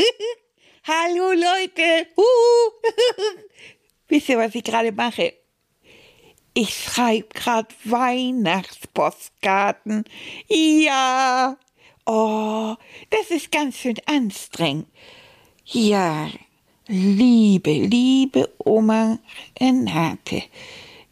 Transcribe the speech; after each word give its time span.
Hallo? 0.84 1.32
Leute! 1.32 2.06
Wisst 4.08 4.28
ihr, 4.28 4.38
was 4.38 4.54
ich 4.54 4.62
gerade 4.64 4.92
mache? 4.92 5.34
Ich 6.54 6.74
schreibe 6.74 7.28
gerade 7.28 7.68
Weihnachtspostkarten. 7.84 10.04
Ja. 10.48 11.56
Oh, 12.06 12.74
das 13.10 13.30
ist 13.30 13.52
ganz 13.52 13.76
schön 13.76 13.96
anstrengend. 14.06 14.88
Ja, 15.64 16.30
liebe, 16.88 17.72
liebe 17.72 18.48
Oma 18.58 19.18
Renate. 19.60 20.42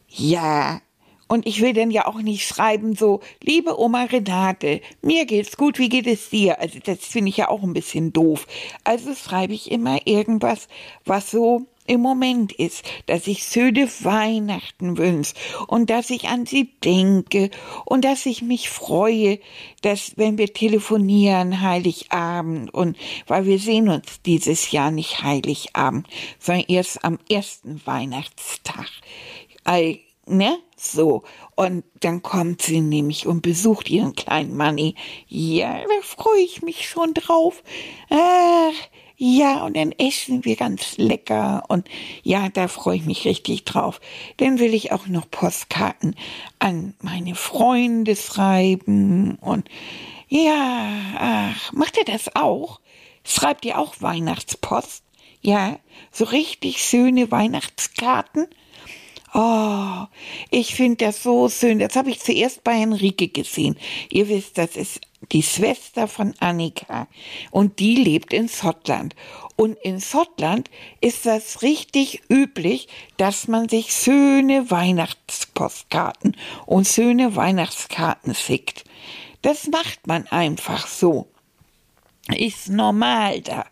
Ja, 0.09 0.81
und 1.29 1.45
ich 1.45 1.61
will 1.61 1.73
dann 1.73 1.91
ja 1.91 2.07
auch 2.07 2.21
nicht 2.21 2.45
schreiben 2.45 2.95
so, 2.95 3.21
liebe 3.41 3.79
Oma 3.79 4.03
Renate, 4.05 4.81
mir 5.01 5.25
geht's 5.25 5.55
gut, 5.55 5.79
wie 5.79 5.87
geht 5.87 6.07
es 6.07 6.29
dir? 6.29 6.59
Also 6.59 6.79
das 6.83 7.05
finde 7.05 7.29
ich 7.29 7.37
ja 7.37 7.49
auch 7.49 7.63
ein 7.63 7.73
bisschen 7.73 8.11
doof. 8.11 8.47
Also 8.83 9.13
schreibe 9.13 9.53
ich 9.53 9.71
immer 9.71 10.05
irgendwas, 10.05 10.67
was 11.05 11.31
so 11.31 11.67
im 11.85 12.01
Moment 12.01 12.51
ist, 12.51 12.83
dass 13.07 13.27
ich 13.27 13.43
schöne 13.43 13.87
Weihnachten 14.01 14.97
wünsche 14.97 15.33
und 15.67 15.89
dass 15.89 16.09
ich 16.09 16.27
an 16.29 16.45
sie 16.45 16.71
denke 16.83 17.49
und 17.85 18.05
dass 18.05 18.25
ich 18.25 18.41
mich 18.41 18.69
freue, 18.69 19.39
dass 19.81 20.13
wenn 20.15 20.37
wir 20.37 20.53
telefonieren 20.53 21.61
Heiligabend 21.61 22.73
und 22.73 22.97
weil 23.27 23.45
wir 23.45 23.59
sehen 23.59 23.89
uns 23.89 24.21
dieses 24.23 24.71
Jahr 24.71 24.91
nicht 24.91 25.23
Heiligabend, 25.23 26.07
sondern 26.39 26.65
erst 26.67 27.03
am 27.03 27.17
ersten 27.29 27.81
Weihnachtstag. 27.85 28.89
Ne? 30.29 30.57
So. 30.77 31.23
Und 31.55 31.83
dann 32.01 32.21
kommt 32.21 32.61
sie 32.61 32.81
nämlich 32.81 33.27
und 33.27 33.41
besucht 33.41 33.89
ihren 33.89 34.13
kleinen 34.13 34.55
Manni. 34.55 34.95
Ja, 35.27 35.79
da 35.79 36.01
freue 36.03 36.41
ich 36.41 36.61
mich 36.61 36.87
schon 36.87 37.13
drauf. 37.13 37.63
Ach, 38.09 38.73
ja, 39.21 39.65
und 39.65 39.75
dann 39.75 39.91
essen 39.91 40.45
wir 40.45 40.55
ganz 40.55 40.97
lecker 40.97 41.65
und 41.67 41.89
ja, 42.23 42.47
da 42.47 42.69
freue 42.69 42.95
ich 42.95 43.05
mich 43.05 43.25
richtig 43.25 43.65
drauf. 43.65 43.99
Dann 44.37 44.59
will 44.59 44.73
ich 44.73 44.93
auch 44.93 45.07
noch 45.07 45.29
Postkarten 45.29 46.15
an 46.57 46.93
meine 47.01 47.35
Freunde 47.35 48.15
schreiben 48.15 49.35
und 49.41 49.67
ja, 50.29 51.01
ach, 51.17 51.73
macht 51.73 51.97
ihr 51.97 52.05
das 52.05 52.33
auch? 52.33 52.79
Schreibt 53.25 53.65
ihr 53.65 53.77
auch 53.77 53.95
Weihnachtspost? 53.99 55.03
Ja, 55.41 55.79
so 56.13 56.23
richtig 56.23 56.81
schöne 56.81 57.29
Weihnachtskarten? 57.29 58.47
Oh, 59.33 60.05
ich 60.49 60.73
finde 60.73 61.05
das 61.05 61.23
so 61.23 61.49
schön. 61.49 61.79
Das 61.79 61.95
habe 61.95 62.09
ich 62.09 62.19
zuerst 62.19 62.63
bei 62.63 62.73
Henrike 62.73 63.27
gesehen. 63.27 63.77
Ihr 64.09 64.27
wisst, 64.27 64.57
das 64.57 64.75
ist 64.75 65.01
die 65.31 65.43
Schwester 65.43 66.07
von 66.07 66.33
Annika 66.39 67.07
und 67.51 67.79
die 67.79 67.95
lebt 67.95 68.33
in 68.33 68.49
Schottland. 68.49 69.15
Und 69.55 69.77
in 69.83 69.99
Schottland 69.99 70.69
ist 71.01 71.25
das 71.25 71.61
richtig 71.61 72.21
üblich, 72.29 72.87
dass 73.17 73.47
man 73.47 73.67
sich 73.67 73.91
schöne 73.91 74.71
Weihnachtspostkarten 74.71 76.37
und 76.65 76.87
schöne 76.87 77.35
Weihnachtskarten 77.35 78.33
schickt. 78.33 78.85
Das 79.41 79.67
macht 79.67 80.07
man 80.07 80.27
einfach 80.27 80.87
so 80.87 81.27
ist 82.33 82.69
normal 82.69 83.41
da. 83.41 83.65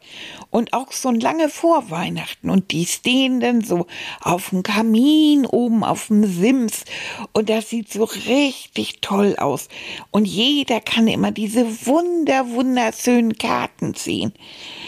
Und 0.49 0.73
auch 0.73 0.91
so 0.91 1.11
lange 1.11 1.49
vor 1.49 1.89
Weihnachten. 1.89 2.49
Und 2.49 2.71
die 2.71 2.85
stehen 2.85 3.39
dann 3.39 3.61
so 3.61 3.87
auf 4.21 4.49
dem 4.49 4.63
Kamin 4.63 5.45
oben 5.45 5.83
auf 5.83 6.07
dem 6.07 6.25
Sims. 6.25 6.85
Und 7.33 7.49
das 7.49 7.69
sieht 7.69 7.91
so 7.91 8.03
richtig 8.03 9.01
toll 9.01 9.35
aus. 9.37 9.67
Und 10.11 10.25
jeder 10.25 10.79
kann 10.79 11.07
immer 11.07 11.31
diese 11.31 11.85
wunder, 11.85 12.49
wunderschönen 12.49 13.37
Karten 13.37 13.93
sehen. 13.93 14.33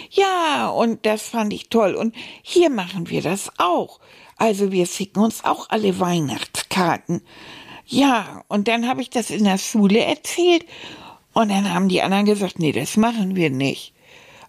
Ja, 0.09 0.69
und 0.69 1.05
das 1.05 1.23
fand 1.29 1.53
ich 1.53 1.69
toll. 1.69 1.95
Und 1.95 2.15
hier 2.41 2.69
machen 2.69 3.09
wir 3.09 3.21
das 3.21 3.51
auch. 3.57 3.99
Also 4.37 4.71
wir 4.71 4.85
schicken 4.85 5.19
uns 5.19 5.43
auch 5.43 5.69
alle 5.69 5.99
Weihnachtskarten. 5.99 7.21
Ja, 7.85 8.43
und 8.47 8.67
dann 8.67 8.87
habe 8.87 9.01
ich 9.01 9.09
das 9.09 9.31
in 9.31 9.43
der 9.43 9.57
Schule 9.57 9.99
erzählt 9.99 10.65
und 11.33 11.49
dann 11.49 11.73
haben 11.73 11.89
die 11.89 12.01
anderen 12.01 12.25
gesagt, 12.25 12.59
nee, 12.59 12.71
das 12.71 12.97
machen 12.97 13.35
wir 13.35 13.49
nicht. 13.49 13.93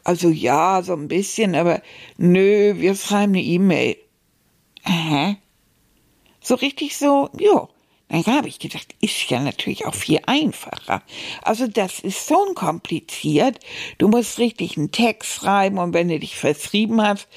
Also 0.04 0.28
ja, 0.28 0.82
so 0.82 0.94
ein 0.94 1.08
bisschen, 1.08 1.54
aber 1.54 1.82
nö, 2.16 2.74
wir 2.78 2.94
schreiben 2.94 3.32
eine 3.32 3.42
E-Mail. 3.42 3.96
Aha. 4.84 5.36
So 6.40 6.54
richtig 6.54 6.96
so, 6.96 7.28
jo. 7.38 7.68
Dann 8.08 8.26
habe 8.26 8.48
ich 8.48 8.58
gedacht, 8.58 8.88
ist 9.00 9.30
ja 9.30 9.38
natürlich 9.38 9.86
auch 9.86 9.94
viel 9.94 10.18
einfacher. 10.26 11.02
Also 11.42 11.68
das 11.68 12.00
ist 12.00 12.26
so 12.26 12.54
kompliziert. 12.56 13.60
Du 13.98 14.08
musst 14.08 14.38
richtig 14.38 14.76
einen 14.76 14.90
Text 14.90 15.32
schreiben 15.32 15.78
und 15.78 15.94
wenn 15.94 16.08
du 16.08 16.18
dich 16.18 16.34
verschrieben 16.34 17.00
hast, 17.00 17.28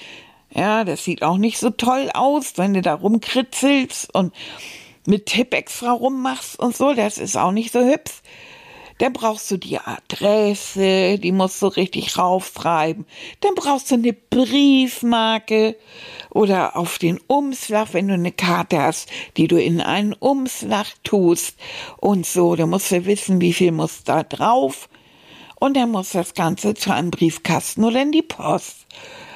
ja, 0.49 0.83
das 0.83 1.03
sieht 1.03 1.21
auch 1.21 1.37
nicht 1.37 1.59
so 1.59 1.69
toll 1.69 2.09
aus, 2.13 2.53
wenn 2.57 2.73
du 2.73 2.81
da 2.81 2.95
rumkritzelst 2.95 4.13
und 4.15 4.33
mit 5.05 5.27
Tipp 5.27 5.53
extra 5.53 5.91
rummachst 5.91 6.59
und 6.59 6.75
so, 6.75 6.93
das 6.93 7.19
ist 7.19 7.37
auch 7.37 7.51
nicht 7.51 7.71
so 7.71 7.79
hübsch. 7.79 8.21
Dann 8.97 9.13
brauchst 9.13 9.49
du 9.51 9.57
die 9.57 9.79
Adresse, 9.79 11.17
die 11.19 11.31
musst 11.31 11.61
du 11.61 11.67
richtig 11.67 12.17
raufschreiben. 12.17 13.05
Dann 13.41 13.55
brauchst 13.55 13.91
du 13.91 13.95
eine 13.95 14.13
Briefmarke 14.13 15.75
oder 16.29 16.75
auf 16.75 16.99
den 16.99 17.19
Umschlag, 17.27 17.93
wenn 17.93 18.07
du 18.07 18.13
eine 18.13 18.31
Karte 18.31 18.81
hast, 18.81 19.09
die 19.37 19.47
du 19.47 19.61
in 19.61 19.81
einen 19.81 20.13
Umschlag 20.13 20.87
tust 21.03 21.57
und 21.97 22.25
so. 22.25 22.55
Dann 22.55 22.69
musst 22.69 22.91
du 22.91 23.05
wissen, 23.05 23.41
wie 23.41 23.53
viel 23.53 23.71
muss 23.71 24.03
da 24.03 24.23
drauf. 24.23 24.89
Und 25.59 25.77
dann 25.77 25.91
muss 25.91 26.11
das 26.11 26.33
Ganze 26.33 26.73
zu 26.73 26.93
einem 26.93 27.09
Briefkasten 27.09 27.83
oder 27.83 28.01
in 28.01 28.11
die 28.11 28.21
Post. 28.21 28.85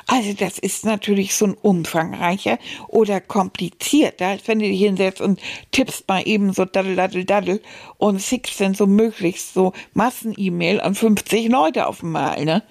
Also 0.08 0.34
das 0.34 0.58
ist 0.58 0.86
natürlich 0.86 1.36
so 1.36 1.48
ein 1.48 1.54
umfangreicher 1.54 2.60
oder 2.88 3.20
komplizierter, 3.20 4.28
als 4.28 4.48
wenn 4.48 4.60
du 4.60 4.66
dich 4.66 4.80
hinsetzt 4.80 5.20
und 5.20 5.40
tippst 5.72 6.08
mal 6.08 6.26
eben 6.26 6.54
so 6.54 6.64
daddel, 6.64 6.96
daddel, 6.96 7.26
daddel 7.26 7.62
und 7.98 8.22
schickst 8.22 8.60
dann 8.62 8.74
so 8.74 8.88
möglichst 8.88 9.54
so 9.54 9.74
Massen-E-Mail 9.94 10.80
an 10.80 10.96
50 10.96 11.50
Leute 11.50 11.88
auf 11.88 12.04
einmal, 12.04 12.46
ne? 12.46 12.64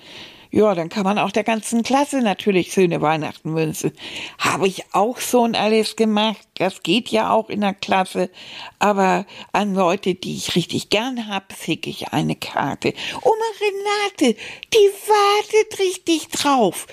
Ja, 0.51 0.75
dann 0.75 0.89
kann 0.89 1.05
man 1.05 1.19
auch 1.19 1.33
der 1.33 1.45
ganzen 1.45 1.83
Klasse 1.83 2.23
natürlich 2.23 2.73
schöne 2.73 3.03
Weihnachten 3.03 3.55
wünschen. 3.55 3.93
Habe 4.39 4.69
ich 4.69 4.85
auch 4.93 5.19
schon 5.19 5.55
alles 5.55 5.97
gemacht. 5.97 6.49
Das 6.55 6.83
geht 6.83 7.09
ja 7.11 7.31
auch 7.31 7.51
in 7.51 7.61
der 7.61 7.75
Klasse. 7.75 8.31
Aber 8.79 9.27
an 9.53 9.75
Leute, 9.75 10.15
die 10.15 10.37
ich 10.37 10.55
richtig 10.57 10.89
gern 10.89 11.29
hab, 11.29 11.53
schicke 11.53 11.91
ich 11.91 12.09
eine 12.09 12.37
Karte. 12.37 12.95
Oma 13.21 13.35
Renate, 13.61 14.39
die 14.73 14.91
wartet 15.09 15.79
richtig 15.79 16.29
drauf. 16.29 16.87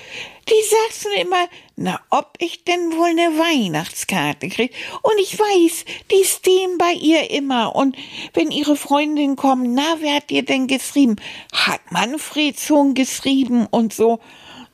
Die 0.49 0.69
sagt 0.69 1.01
schon 1.01 1.25
immer, 1.25 1.47
na, 1.77 1.99
ob 2.09 2.33
ich 2.39 2.65
denn 2.65 2.97
wohl 2.97 3.09
eine 3.09 3.37
Weihnachtskarte 3.37 4.49
krieg. 4.49 4.73
Und 5.01 5.13
ich 5.21 5.39
weiß, 5.39 5.85
die 6.11 6.25
stehen 6.25 6.77
bei 6.77 6.91
ihr 6.91 7.31
immer. 7.31 7.75
Und 7.75 7.95
wenn 8.33 8.51
ihre 8.51 8.75
Freundin 8.75 9.37
kommen, 9.37 9.73
na, 9.73 9.97
wer 9.99 10.15
hat 10.15 10.29
dir 10.29 10.43
denn 10.43 10.67
geschrieben? 10.67 11.15
Hat 11.53 11.79
Manfred 11.91 12.59
schon 12.59 12.93
geschrieben 12.93 13.67
und 13.67 13.93
so. 13.93 14.19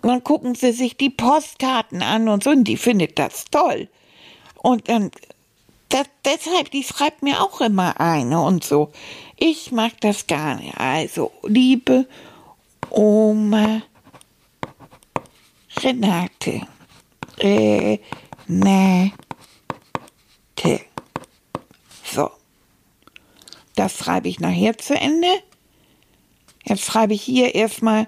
Und 0.01 0.09
dann 0.09 0.23
gucken 0.23 0.55
sie 0.55 0.71
sich 0.71 0.97
die 0.97 1.09
Postkarten 1.09 2.01
an 2.01 2.29
und 2.29 2.43
so, 2.43 2.51
und 2.51 2.63
die 2.63 2.77
findet 2.77 3.19
das 3.19 3.45
toll. 3.51 3.89
Und 4.55 4.89
dann, 4.89 5.11
das, 5.89 6.05
deshalb, 6.25 6.71
die 6.71 6.83
schreibt 6.83 7.21
mir 7.21 7.41
auch 7.41 7.61
immer 7.61 7.99
eine 7.99 8.41
und 8.41 8.63
so. 8.63 8.91
Ich 9.37 9.71
mag 9.71 9.99
das 10.01 10.25
gar 10.25 10.55
nicht. 10.55 10.77
Also, 10.77 11.31
liebe 11.43 12.07
Oma, 12.89 13.81
Renate. 15.83 16.61
Renate. 17.37 19.11
So. 22.03 22.31
Das 23.75 23.97
schreibe 23.97 24.27
ich 24.27 24.39
nachher 24.39 24.77
zu 24.77 24.93
Ende. 24.93 25.27
Jetzt 26.65 26.83
schreibe 26.83 27.13
ich 27.13 27.21
hier 27.21 27.55
erstmal 27.55 28.07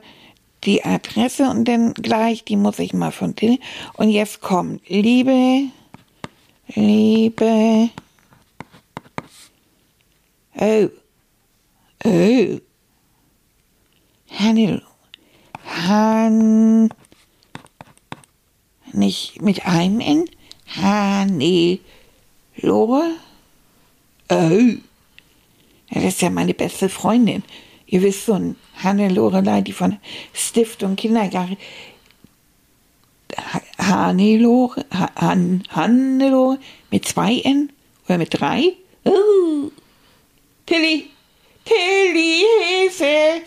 die 0.64 0.84
Adresse 0.84 1.50
und 1.50 1.66
dann 1.66 1.94
gleich, 1.94 2.44
die 2.44 2.58
muss 2.58 2.80
ich 2.80 2.94
mal 2.94 3.12
von 3.12 3.36
dir. 3.36 3.58
Und 3.94 4.10
jetzt 4.10 4.42
kommt, 4.42 4.88
liebe, 4.90 5.70
liebe, 6.68 7.90
oh, 10.56 10.90
oh, 12.04 12.60
Hannelore, 14.30 14.84
Han, 15.66 16.90
nicht 18.94 19.42
mit 19.42 19.66
einem 19.66 20.00
N, 20.00 20.26
Hannelore, 20.76 21.82
ja, 24.30 26.02
das 26.02 26.04
ist 26.14 26.22
ja 26.22 26.30
meine 26.30 26.54
beste 26.54 26.88
Freundin. 26.88 27.44
Ihr 27.86 28.02
wisst 28.02 28.26
so 28.26 28.34
ein 28.34 28.56
Hannelorelei, 28.82 29.60
die 29.62 29.74
von 29.74 29.98
Stiftung 30.34 30.96
Kindergarten. 30.96 31.58
Ha- 33.38 33.62
Hannelore, 33.78 34.86
Ha- 34.94 35.12
Han, 35.18 35.64
Hannelore 35.70 36.60
mit 36.90 37.06
zwei 37.06 37.40
N 37.40 37.72
oder 38.08 38.18
mit 38.18 38.30
drei? 38.40 38.74
Uh. 39.06 39.70
Tilly, 40.66 41.10
Tilly, 41.66 42.44
Hilfe! 42.80 43.42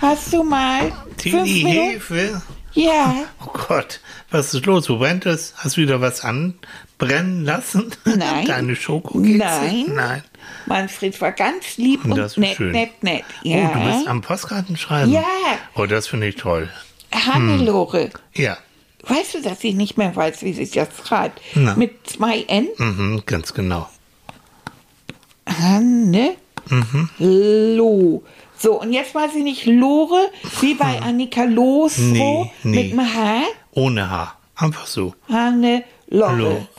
Hast 0.00 0.32
du 0.32 0.42
mal 0.42 0.90
fünf 1.18 1.44
Tilly, 1.44 1.64
Minuten? 1.64 1.90
Hilfe! 1.90 2.42
Ja, 2.76 3.24
Oh 3.44 3.50
Gott, 3.68 4.00
was 4.30 4.52
ist 4.52 4.66
los? 4.66 4.88
Wo 4.90 4.98
brennt 4.98 5.24
es? 5.24 5.54
Hast 5.56 5.76
du 5.76 5.80
wieder 5.80 6.00
was 6.02 6.22
anbrennen 6.22 7.44
lassen? 7.44 7.90
Nein. 8.04 8.44
Deine 8.46 8.76
Schokokekse? 8.76 9.38
Nein. 9.38 9.86
Nein. 9.94 10.22
Manfred 10.66 11.18
war 11.22 11.32
ganz 11.32 11.78
lieb 11.78 12.04
und 12.04 12.16
Das 12.16 12.32
ist 12.32 12.38
nett, 12.38 12.56
schön. 12.56 12.72
nett, 12.72 13.02
nett. 13.02 13.24
Ja. 13.42 13.70
Oh, 13.70 13.78
du 13.78 13.84
bist 13.96 14.06
am 14.08 14.20
Postkarten 14.20 14.76
schreiben? 14.76 15.10
Ja. 15.10 15.24
Oh, 15.74 15.86
das 15.86 16.06
finde 16.06 16.26
ich 16.28 16.36
toll. 16.36 16.68
Hannelore. 17.12 18.10
Ja. 18.34 18.58
Weißt 19.04 19.34
du, 19.34 19.42
dass 19.42 19.64
ich 19.64 19.74
nicht 19.74 19.96
mehr 19.96 20.14
weiß, 20.14 20.42
wie 20.42 20.52
sich 20.52 20.72
das 20.72 20.88
schreibt? 21.02 21.40
Na. 21.54 21.74
Mit 21.76 22.06
zwei 22.08 22.42
N? 22.42 22.68
Mhm, 22.76 23.22
ganz 23.24 23.54
genau. 23.54 23.88
Hanne. 25.48 26.34
Mhm. 26.68 27.08
Lo. 27.18 28.22
So, 28.58 28.80
und 28.80 28.92
jetzt 28.92 29.14
weiß 29.14 29.34
ich 29.36 29.42
nicht, 29.44 29.66
Lore, 29.66 30.30
wie 30.60 30.74
bei 30.74 31.00
Annika 31.02 31.44
Losro 31.44 32.02
Nee, 32.02 32.50
nee. 32.62 32.82
mit 32.84 32.92
dem 32.92 33.00
H. 33.00 33.42
Ohne 33.72 34.08
Haar. 34.10 34.38
Einfach 34.56 34.86
so. 34.86 35.14
Hanne 35.28 35.84
Lore. 36.08 36.36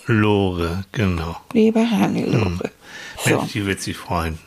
Lo 0.08 0.14
Lore, 0.14 0.84
genau. 0.92 1.36
Liebe 1.54 1.90
Hannelore. 1.90 2.72
So. 3.24 3.38
Mensch, 3.38 3.52
die 3.54 3.66
wird 3.66 3.82
sich 3.82 3.96
freuen. 3.98 4.40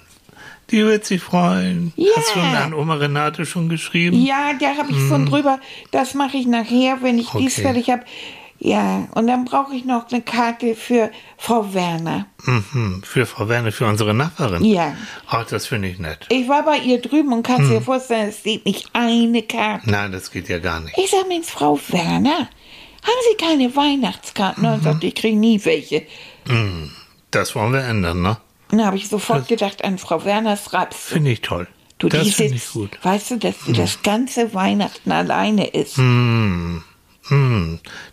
Die 0.71 0.85
wird 0.85 1.05
sich 1.05 1.21
freuen. 1.21 1.93
Ja. 1.97 2.11
Hast 2.17 2.35
du 2.35 2.41
an 2.41 2.73
Oma 2.75 2.95
Renate 2.95 3.45
schon 3.45 3.69
geschrieben? 3.69 4.25
Ja, 4.25 4.53
da 4.59 4.77
habe 4.77 4.91
ich 4.93 4.99
schon 5.09 5.27
drüber. 5.27 5.59
Das 5.91 6.15
mache 6.15 6.37
ich 6.37 6.47
nachher, 6.47 6.99
wenn 7.03 7.19
ich 7.19 7.29
dies 7.31 7.55
Okay. 7.55 7.63
fertig 7.63 7.91
habe. 7.91 8.03
Ja, 8.63 9.09
und 9.15 9.27
dann 9.27 9.47
brauche 9.47 9.75
ich 9.75 9.87
noch 9.87 10.11
eine 10.13 10.21
Karte 10.21 10.75
für 10.75 11.11
Frau 11.39 11.73
Werner. 11.73 12.27
Mhm, 12.45 13.03
für 13.03 13.25
Frau 13.25 13.49
Werner, 13.49 13.73
für 13.73 13.87
unsere 13.87 14.13
Nachbarin. 14.13 14.63
Ja. 14.65 14.95
Ach, 15.27 15.47
das 15.47 15.67
finde 15.67 15.89
ich 15.89 15.99
nett. 15.99 16.27
Ich 16.29 16.47
war 16.47 16.63
bei 16.63 16.77
ihr 16.77 17.01
drüben 17.01 17.33
und 17.33 17.43
kannst 17.43 17.63
Hm. 17.71 17.71
dir 17.71 17.81
vorstellen, 17.81 18.29
es 18.29 18.41
steht 18.41 18.67
nicht 18.67 18.91
eine 18.93 19.43
Karte. 19.45 19.91
Nein, 19.91 20.13
das 20.13 20.31
geht 20.31 20.51
ja 20.51 20.59
gar 20.59 20.79
nicht. 20.81 20.97
Ich 20.99 21.11
sag, 21.11 21.27
Mensch, 21.27 21.47
Frau 21.47 21.81
Werner, 21.89 22.37
haben 23.03 23.21
Sie 23.31 23.37
keine 23.43 23.75
Weihnachtskarten? 23.75 24.63
Und 24.67 24.83
sagt, 24.83 25.05
ich 25.05 25.15
kriege 25.15 25.39
nie 25.39 25.65
welche. 25.65 26.03
Das 27.31 27.55
wollen 27.55 27.73
wir 27.73 27.81
ändern, 27.85 28.21
ne? 28.21 28.37
Dann 28.71 28.85
habe 28.85 28.97
ich 28.99 29.09
sofort 29.09 29.49
gedacht 29.49 29.83
an 29.85 29.97
Frau 29.97 30.23
Werners 30.25 30.73
Raps. 30.75 30.97
Finde 31.09 31.31
ich 31.31 31.41
toll. 31.41 31.67
Du, 31.99 32.09
das 32.09 32.29
finde 32.29 32.57
ich 32.57 32.69
gut. 32.73 32.99
weißt 33.03 33.31
du, 33.33 33.37
dass 33.39 33.55
sie 33.65 33.73
das 33.73 34.03
ganze 34.03 34.53
Weihnachten 34.55 35.13
alleine 35.13 35.67
ist. 35.67 35.97
Hm, 35.97 36.83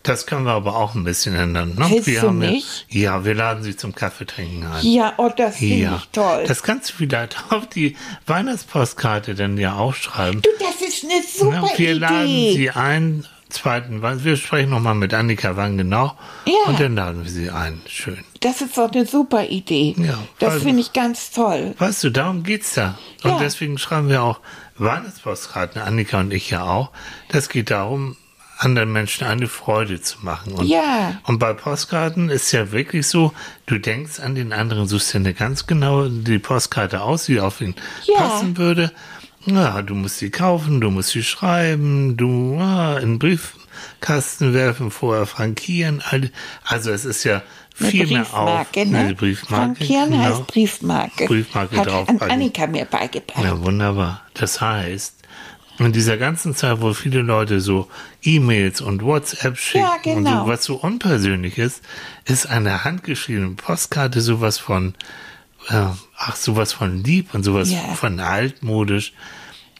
das 0.03 0.25
können 0.25 0.45
wir 0.45 0.51
aber 0.53 0.75
auch 0.75 0.93
ein 0.95 1.03
bisschen 1.03 1.35
ändern. 1.35 1.75
Ne? 1.75 1.85
Willst 1.89 2.07
wir 2.07 2.21
haben 2.21 2.37
nicht? 2.39 2.85
Ja, 2.89 3.01
ja, 3.17 3.25
wir 3.25 3.33
laden 3.33 3.63
sie 3.63 3.75
zum 3.75 3.95
Kaffeetrinken 3.95 4.65
ein. 4.65 4.85
Ja, 4.85 5.13
oh, 5.17 5.29
das 5.35 5.57
finde 5.57 5.95
ich 5.97 6.07
toll. 6.11 6.43
Das 6.47 6.61
kannst 6.63 6.89
du 6.91 6.93
vielleicht 6.95 7.37
auf 7.51 7.67
die 7.67 7.95
Weihnachtspostkarte 8.27 9.35
dann 9.35 9.57
ja 9.57 9.75
auch 9.75 9.93
schreiben. 9.95 10.41
du, 10.41 10.49
das 10.59 10.87
ist 10.87 11.03
eine 11.03 11.23
super 11.23 11.61
Na, 11.63 11.77
wir 11.77 11.91
Idee. 11.91 11.93
laden 11.93 12.27
sie 12.27 12.69
ein, 12.69 13.25
zweiten, 13.49 14.01
wir 14.23 14.37
sprechen 14.37 14.69
nochmal 14.69 14.95
mit 14.95 15.13
Annika 15.13 15.55
wann 15.55 15.77
genau. 15.77 16.17
Ja. 16.45 16.53
Und 16.67 16.79
dann 16.79 16.95
laden 16.95 17.23
wir 17.23 17.31
sie 17.31 17.49
ein. 17.49 17.81
Schön. 17.87 18.23
Das 18.41 18.61
ist 18.61 18.77
doch 18.77 18.91
eine 18.91 19.05
super 19.05 19.45
Idee. 19.47 19.95
Ja, 19.97 20.19
das 20.39 20.53
also- 20.55 20.65
finde 20.65 20.81
ich 20.81 20.93
ganz 20.93 21.31
toll. 21.31 21.73
Weißt 21.79 22.03
du, 22.03 22.09
darum 22.09 22.43
geht's 22.43 22.73
da. 22.75 22.97
Und 23.23 23.31
Ja. 23.31 23.39
deswegen 23.39 23.77
schreiben 23.77 24.09
wir 24.09 24.21
auch 24.21 24.39
Weihnachtspostkarten, 24.77 25.81
Annika 25.81 26.19
und 26.19 26.31
ich 26.33 26.49
ja 26.49 26.63
auch. 26.63 26.91
Das 27.29 27.49
geht 27.49 27.71
darum, 27.71 28.15
anderen 28.57 28.91
Menschen 28.91 29.27
eine 29.27 29.47
Freude 29.47 30.01
zu 30.01 30.19
machen. 30.21 30.53
Und, 30.53 30.67
Ja. 30.67 31.19
und 31.23 31.39
bei 31.39 31.53
Postkarten 31.53 32.29
ist 32.29 32.51
ja 32.51 32.71
wirklich 32.71 33.07
so, 33.07 33.33
du 33.65 33.77
denkst 33.77 34.19
an 34.19 34.35
den 34.35 34.53
anderen, 34.53 34.87
suchst 34.87 35.13
dir 35.13 35.19
eine 35.19 35.33
ganz 35.33 35.67
genau 35.67 36.07
die 36.07 36.39
Postkarte 36.39 37.01
aus, 37.01 37.25
die 37.25 37.39
auf 37.39 37.61
ihn 37.61 37.75
Ja. 38.05 38.15
passen 38.17 38.57
würde. 38.57 38.91
Ja, 39.45 39.81
du 39.81 39.95
musst 39.95 40.17
sie 40.17 40.29
kaufen, 40.29 40.81
du 40.81 40.89
musst 40.89 41.09
sie 41.09 41.23
schreiben, 41.23 42.17
du 42.17 42.57
ah, 42.59 42.97
in 42.97 43.17
den 43.17 43.19
Briefkasten 43.19 44.53
werfen, 44.53 44.91
vorher 44.91 45.25
frankieren. 45.25 46.03
Also 46.65 46.91
es 46.91 47.05
ist 47.05 47.23
ja 47.23 47.41
viel 47.73 48.07
mehr 48.07 48.21
auf. 48.21 48.27
Briefmarke, 48.73 48.85
ne? 48.87 48.97
Eine 48.97 49.15
Briefmarke. 49.15 49.75
Frankieren 49.75 50.11
genau. 50.11 50.23
heißt 50.23 50.47
Briefmarke. 50.47 51.25
Briefmarke 51.27 51.77
Hat 51.77 51.87
drauf 51.87 52.09
an 52.09 52.17
packen. 52.17 52.31
Annika 52.31 52.67
mir 52.67 52.85
beigebracht. 52.85 53.43
Ja, 53.43 53.63
wunderbar. 53.63 54.21
Das 54.33 54.59
heißt, 54.59 55.16
in 55.79 55.93
dieser 55.93 56.17
ganzen 56.17 56.55
Zeit, 56.55 56.81
wo 56.81 56.93
viele 56.93 57.21
Leute 57.21 57.59
so 57.61 57.87
E-Mails 58.23 58.81
und 58.81 59.03
WhatsApp 59.03 59.57
schicken 59.57 59.85
Ja, 59.85 59.97
genau. 60.03 60.17
und 60.17 60.25
so, 60.45 60.47
was 60.51 60.63
so 60.63 60.75
unpersönlich 60.75 61.57
ist, 61.57 61.83
ist 62.25 62.47
eine 62.47 62.83
handgeschriebene 62.83 63.51
Postkarte 63.55 64.21
sowas 64.21 64.57
von, 64.57 64.95
äh, 65.69 65.85
ach, 66.17 66.35
sowas 66.35 66.73
von 66.73 67.03
lieb 67.03 67.33
und 67.33 67.43
sowas 67.43 67.71
Ja. 67.71 67.79
von 67.95 68.19
altmodisch. 68.19 69.13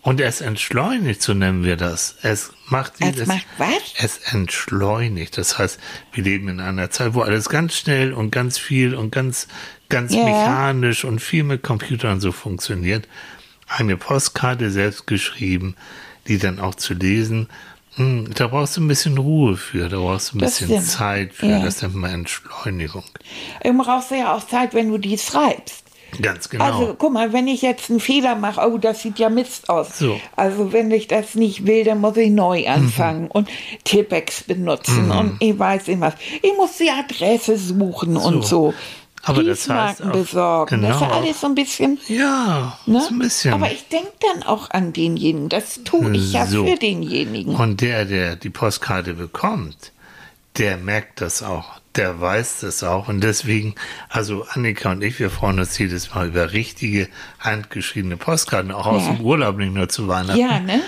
Und 0.03 0.21
es 0.21 0.39
entschleunigt, 0.39 1.21
so 1.21 1.33
nennen 1.33 1.65
wir 1.65 1.75
das. 1.75 2.15
Es 2.21 2.51
macht 2.69 2.93
Es 2.99 3.11
dieses, 3.11 3.27
macht 3.27 3.45
was? 3.57 3.67
es 3.97 4.19
entschleunigt. 4.33 5.37
Das 5.37 5.57
heißt, 5.57 5.79
wir 6.13 6.23
leben 6.23 6.47
in 6.47 6.59
einer 6.61 6.89
Zeit, 6.91 7.13
wo 7.13 7.21
alles 7.23 7.49
ganz 7.49 7.73
schnell 7.75 8.13
und 8.13 8.31
ganz 8.31 8.57
viel 8.57 8.95
und 8.95 9.11
ganz, 9.11 9.47
ganz 9.89 10.13
Ja. 10.13 10.23
mechanisch 10.23 11.03
und 11.03 11.19
viel 11.19 11.43
mit 11.43 11.61
Computern 11.63 12.21
so 12.21 12.31
funktioniert. 12.31 13.07
Eine 13.67 13.97
Postkarte 13.97 14.71
selbst 14.71 15.07
geschrieben, 15.07 15.75
die 16.27 16.37
dann 16.37 16.59
auch 16.59 16.75
zu 16.75 16.93
lesen, 16.93 17.49
hm, 17.95 18.29
da 18.35 18.47
brauchst 18.47 18.77
du 18.77 18.81
ein 18.81 18.87
bisschen 18.87 19.17
Ruhe 19.17 19.57
für, 19.57 19.89
da 19.89 19.97
brauchst 19.97 20.31
du 20.33 20.37
ein 20.37 20.41
Das 20.41 20.51
bisschen 20.59 20.67
stimmt. 20.69 20.85
Zeit 20.87 21.33
für, 21.33 21.47
Ja. 21.47 21.59
das 21.63 21.81
nennt 21.81 21.95
man 21.95 22.11
Entschleunigung. 22.11 23.03
Du 23.63 23.77
brauchst 23.77 24.11
ja 24.11 24.35
auch 24.35 24.45
Zeit, 24.47 24.73
wenn 24.73 24.89
du 24.89 24.97
die 24.97 25.17
schreibst. 25.17 25.83
Ganz 26.21 26.47
genau. 26.47 26.63
Also 26.63 26.95
guck 26.97 27.11
mal, 27.11 27.33
wenn 27.33 27.47
ich 27.49 27.61
jetzt 27.61 27.89
einen 27.89 27.99
Fehler 27.99 28.35
mache, 28.35 28.61
oh, 28.65 28.77
das 28.77 29.01
sieht 29.01 29.19
ja 29.19 29.29
Mist 29.29 29.67
aus. 29.67 29.99
So. 29.99 30.19
Also 30.37 30.71
wenn 30.71 30.89
ich 30.89 31.07
das 31.07 31.35
nicht 31.35 31.67
will, 31.67 31.83
dann 31.83 31.99
muss 31.99 32.15
ich 32.15 32.29
neu 32.29 32.65
anfangen 32.69 33.27
und 33.29 33.49
Tippex 33.83 34.43
benutzen 34.43 35.11
und 35.11 35.35
ich 35.41 35.59
weiß 35.59 35.87
nicht 35.87 35.99
was. 35.99 36.13
Ich 36.41 36.53
muss 36.55 36.77
die 36.77 36.89
Adresse 36.89 37.57
suchen 37.57 38.15
und 38.15 38.45
so. 38.45 38.73
Aber 39.23 39.43
das 39.43 39.67
heißt 39.67 39.97
Briefmarken 39.99 40.09
auch- 40.09 40.13
besorgen. 40.13 40.81
Das 40.83 40.95
ist 40.95 41.01
ja 41.01 41.07
genau. 41.07 41.19
alles 41.19 41.41
so 41.41 41.47
ein 41.47 41.55
bisschen. 41.55 41.99
ja, 42.07 42.77
Ne? 42.85 43.01
so 43.01 43.09
ein 43.09 43.19
bisschen. 43.19 43.53
Aber 43.53 43.71
ich 43.71 43.87
denke 43.89 44.11
dann 44.33 44.43
auch 44.43 44.69
an 44.71 44.93
denjenigen. 44.93 45.49
Das 45.49 45.81
tue 45.83 46.15
ich 46.15 46.31
ja 46.33 46.45
So. 46.45 46.65
für 46.65 46.75
denjenigen. 46.75 47.55
Und 47.55 47.81
der, 47.81 48.05
der 48.05 48.35
die 48.35 48.49
Postkarte 48.49 49.13
bekommt, 49.15 49.91
der 50.57 50.77
merkt 50.77 51.19
das 51.21 51.43
auch, 51.43 51.79
der 51.97 52.21
weiß 52.21 52.59
das 52.61 52.83
auch. 52.83 53.07
Und 53.07 53.21
deswegen, 53.21 53.75
also 54.09 54.45
Annika 54.51 54.91
und 54.91 55.03
ich, 55.03 55.19
wir 55.19 55.29
freuen 55.29 55.59
uns 55.59 55.77
jedes 55.77 56.13
Mal 56.13 56.27
über 56.27 56.53
richtige, 56.53 57.07
handgeschriebene 57.39 58.17
Postkarten, 58.17 58.71
auch 58.71 58.85
aus 58.85 59.05
Ja. 59.05 59.13
dem 59.13 59.21
Urlaub, 59.21 59.57
nicht 59.57 59.73
nur 59.73 59.89
zu 59.89 60.07
Weihnachten. 60.07 60.39
Ja, 60.39 60.59
ne? 60.59 60.81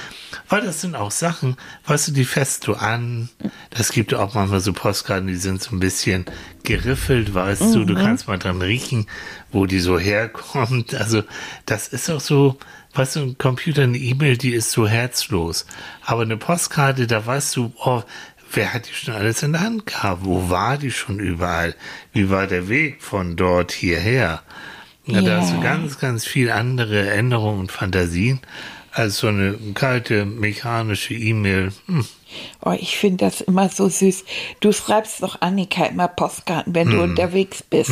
Weil 0.48 0.62
das 0.62 0.82
sind 0.82 0.96
auch 0.96 1.12
Sachen, 1.12 1.58
weißt 1.86 2.10
du, 2.10 2.12
die 2.12 2.26
fässt 2.26 2.68
du 2.68 2.74
an. 2.76 3.30
Das 3.72 3.92
gibt 3.92 4.14
auch 4.14 4.34
manchmal 4.36 4.60
so 4.60 4.74
Postkarten, 4.74 5.28
die 5.28 5.36
sind 5.36 5.62
so 5.62 5.76
ein 5.76 5.80
bisschen 5.80 6.26
geriffelt, 6.64 7.34
weißt 7.34 7.62
du. 7.74 7.80
Mhm. 7.80 7.88
Du 7.88 7.96
kannst 7.96 8.28
mal 8.28 8.38
dran 8.38 8.62
riechen, 8.62 9.08
wo 9.52 9.66
die 9.66 9.80
so 9.80 9.98
herkommt. 10.00 10.94
Also, 10.94 11.24
das 11.66 11.88
ist 11.88 12.10
auch 12.12 12.20
so, 12.20 12.58
weißt 12.94 13.16
du, 13.16 13.20
ein 13.22 13.38
Computer, 13.38 13.84
eine 13.84 13.98
E-Mail, 13.98 14.38
die 14.38 14.54
ist 14.54 14.72
so 14.72 14.88
herzlos. 14.88 15.66
Aber 16.06 16.22
eine 16.24 16.38
Postkarte, 16.38 17.08
da 17.08 17.26
weißt 17.26 17.56
du, 17.56 17.72
oh, 17.84 18.04
wer 18.54 18.74
hat 18.74 18.88
die 18.88 18.94
schon 18.94 19.14
alles 19.14 19.44
in 19.44 19.54
der 19.54 19.62
Hand 19.62 19.86
gehabt? 19.86 20.26
Wo 20.26 20.50
war 20.50 20.78
die 20.78 20.92
schon 20.92 21.20
überall? 21.20 21.76
Wie 22.14 22.30
war 22.30 22.48
der 22.48 22.70
Weg 22.70 23.02
von 23.02 23.36
dort 23.36 23.72
hierher? 23.72 24.44
Ja, 25.06 25.22
da 25.22 25.42
hast 25.42 25.54
du 25.54 25.60
ganz, 25.62 25.98
ganz 26.00 26.26
viel 26.26 26.52
andere 26.52 27.08
Erinnerungen 27.08 27.62
und 27.62 27.72
Fantasien 27.72 28.40
als 28.92 29.18
so 29.18 29.28
eine 29.28 29.58
kalte, 29.74 30.26
mechanische 30.26 31.14
E-Mail. 31.14 31.72
Hm, 31.88 32.06
Oh, 32.64 32.72
ich 32.72 32.98
finde 32.98 33.26
das 33.26 33.42
immer 33.42 33.70
so 33.70 33.90
süß. 33.90 34.24
Du 34.60 34.72
schreibst 34.72 35.24
doch 35.24 35.42
Annika 35.42 35.86
immer 35.86 36.08
Postkarten, 36.08 36.76
wenn 36.76 36.88
Mhm. 36.90 36.92
du 36.92 37.02
unterwegs 37.04 37.64
bist. 37.64 37.92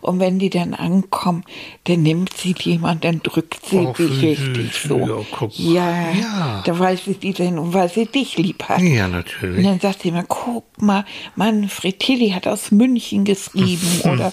Und 0.00 0.20
wenn 0.20 0.38
die 0.38 0.50
dann 0.50 0.74
ankommen, 0.74 1.44
dann 1.84 2.02
nimmt 2.02 2.36
sie 2.36 2.54
die 2.54 2.78
mal, 2.78 2.96
dann 2.96 3.20
drückt 3.22 3.66
sie 3.66 3.78
Oh, 3.78 3.92
dich 3.92 4.22
richtig 4.22 4.72
so. 4.74 5.24
Ja, 5.56 6.10
ja, 6.12 6.62
da 6.64 6.78
weiß 6.78 7.04
sie 7.04 7.14
die 7.14 7.32
denn, 7.32 7.58
und 7.58 7.74
weil 7.74 7.88
sie 7.88 8.06
dich 8.06 8.36
lieb 8.38 8.64
hat. 8.68 8.80
Ja, 8.80 9.06
Und 9.06 9.12
natürlich. 9.12 9.64
dann 9.64 9.80
sagt 9.80 10.02
sie 10.02 10.08
immer, 10.08 10.24
guck 10.24 10.64
mal, 10.80 11.04
Manfred 11.36 11.98
Tilly 12.00 12.30
hat 12.30 12.46
aus 12.46 12.70
München 12.70 13.24
geschrieben 13.24 14.00
oder, 14.04 14.32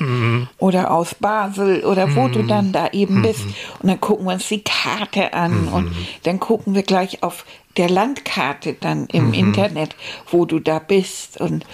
oder 0.58 0.92
aus 0.92 1.16
Basel 1.16 1.84
oder 1.86 2.16
wo 2.16 2.28
du 2.28 2.44
dann 2.44 2.72
da 2.72 2.90
eben 2.92 3.22
bist. 3.22 3.46
Und 3.80 3.90
dann 3.90 4.00
gucken 4.02 4.26
wir 4.26 4.34
uns 4.34 4.48
die 4.48 4.62
Karte 4.64 5.34
an 5.34 5.68
und 5.68 5.92
dann 6.24 6.40
gucken 6.40 6.76
wir 6.76 6.84
gleich 6.84 7.24
auf 7.24 7.46
der 7.78 7.90
Landkarte 7.90 8.74
dann 8.80 9.08
im 9.08 9.34
Internet, 9.34 9.96
wo 10.30 10.46
du 10.46 10.60
da 10.60 10.80
bist. 10.80 11.40
Und 11.40 11.66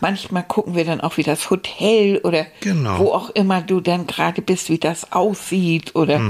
manchmal 0.00 0.42
gucken 0.42 0.74
wir 0.74 0.84
dann 0.84 1.00
auch, 1.00 1.16
wie 1.16 1.22
das 1.22 1.48
Hotel 1.50 2.18
oder 2.18 2.46
Genau. 2.60 2.98
wo 2.98 3.12
auch 3.12 3.30
immer 3.30 3.62
du 3.62 3.80
dann 3.80 4.06
gerade 4.06 4.42
bist, 4.42 4.68
wie 4.68 4.78
das 4.78 5.12
aussieht 5.12 5.94
oder 5.94 6.20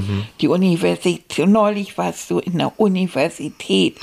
die 0.41 0.49
Universität. 0.49 1.25
Neulich 1.47 1.99
warst 1.99 2.31
du 2.31 2.39
in 2.39 2.59
der 2.59 2.79
Universität 2.79 3.97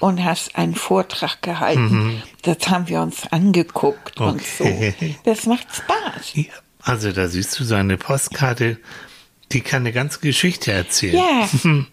und 0.00 0.24
hast 0.24 0.56
einen 0.56 0.74
Vortrag 0.74 1.42
gehalten. 1.42 2.22
Das 2.42 2.68
haben 2.68 2.88
wir 2.88 3.00
uns 3.00 3.26
angeguckt 3.30 4.20
und 4.20 4.42
so. 4.42 4.64
Okay. 4.64 5.16
Das 5.24 5.46
macht 5.46 5.66
Spaß. 5.74 6.34
Ja, 6.34 6.44
also 6.82 7.12
da 7.12 7.28
siehst 7.28 7.58
du 7.58 7.64
seine 7.64 7.96
Postkarte, 7.96 8.78
die 9.52 9.60
kann 9.60 9.82
eine 9.82 9.92
ganze 9.92 10.20
Geschichte 10.20 10.72
erzählen. 10.72 11.16
Ja. 11.16 11.84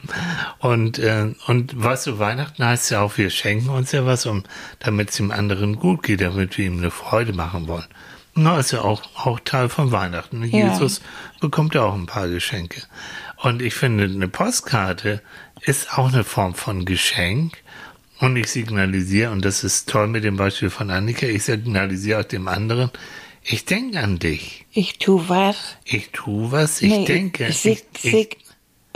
Und, 0.59 0.97
äh, 0.99 1.33
und 1.47 1.81
weißt 1.81 2.07
du, 2.07 2.19
Weihnachten 2.19 2.63
heißt 2.63 2.91
ja 2.91 3.01
auch, 3.01 3.17
wir 3.17 3.29
schenken 3.29 3.69
uns 3.69 3.91
ja 3.91 4.05
was, 4.05 4.25
um, 4.25 4.43
damit 4.79 5.09
es 5.09 5.17
dem 5.17 5.31
anderen 5.31 5.75
gut 5.75 6.03
geht, 6.03 6.21
damit 6.21 6.57
wir 6.57 6.65
ihm 6.65 6.77
eine 6.77 6.89
Freude 6.89 7.33
machen 7.33 7.67
wollen. 7.67 7.85
Na, 8.35 8.57
ist 8.57 8.71
ja 8.71 8.81
auch, 8.81 9.03
auch 9.15 9.39
Teil 9.41 9.69
von 9.69 9.91
Weihnachten. 9.91 10.43
Ja. 10.45 10.71
Jesus 10.71 11.01
bekommt 11.39 11.75
ja 11.75 11.83
auch 11.83 11.93
ein 11.93 12.07
paar 12.07 12.27
Geschenke. 12.27 12.81
Und 13.37 13.61
ich 13.61 13.75
finde, 13.75 14.05
eine 14.05 14.27
Postkarte 14.27 15.21
ist 15.61 15.97
auch 15.97 16.11
eine 16.11 16.23
Form 16.23 16.55
von 16.55 16.85
Geschenk. 16.85 17.57
Und 18.19 18.37
ich 18.37 18.47
signalisiere, 18.47 19.31
und 19.31 19.43
das 19.43 19.63
ist 19.63 19.89
toll 19.89 20.07
mit 20.07 20.23
dem 20.23 20.37
Beispiel 20.37 20.69
von 20.69 20.89
Annika, 20.89 21.25
ich 21.25 21.43
signalisiere 21.43 22.21
auch 22.21 22.23
dem 22.23 22.47
anderen, 22.47 22.89
ich 23.43 23.65
denke 23.65 23.99
an 23.99 24.19
dich. 24.19 24.65
Ich 24.71 24.97
tu 24.97 25.23
was. 25.27 25.77
Ich 25.85 26.09
tue 26.11 26.51
was, 26.51 26.81
ich 26.81 26.89
Nee, 26.89 27.05
denke. 27.05 27.51
Sig, 27.51 27.83
ich, 28.01 28.11
sig, 28.11 28.37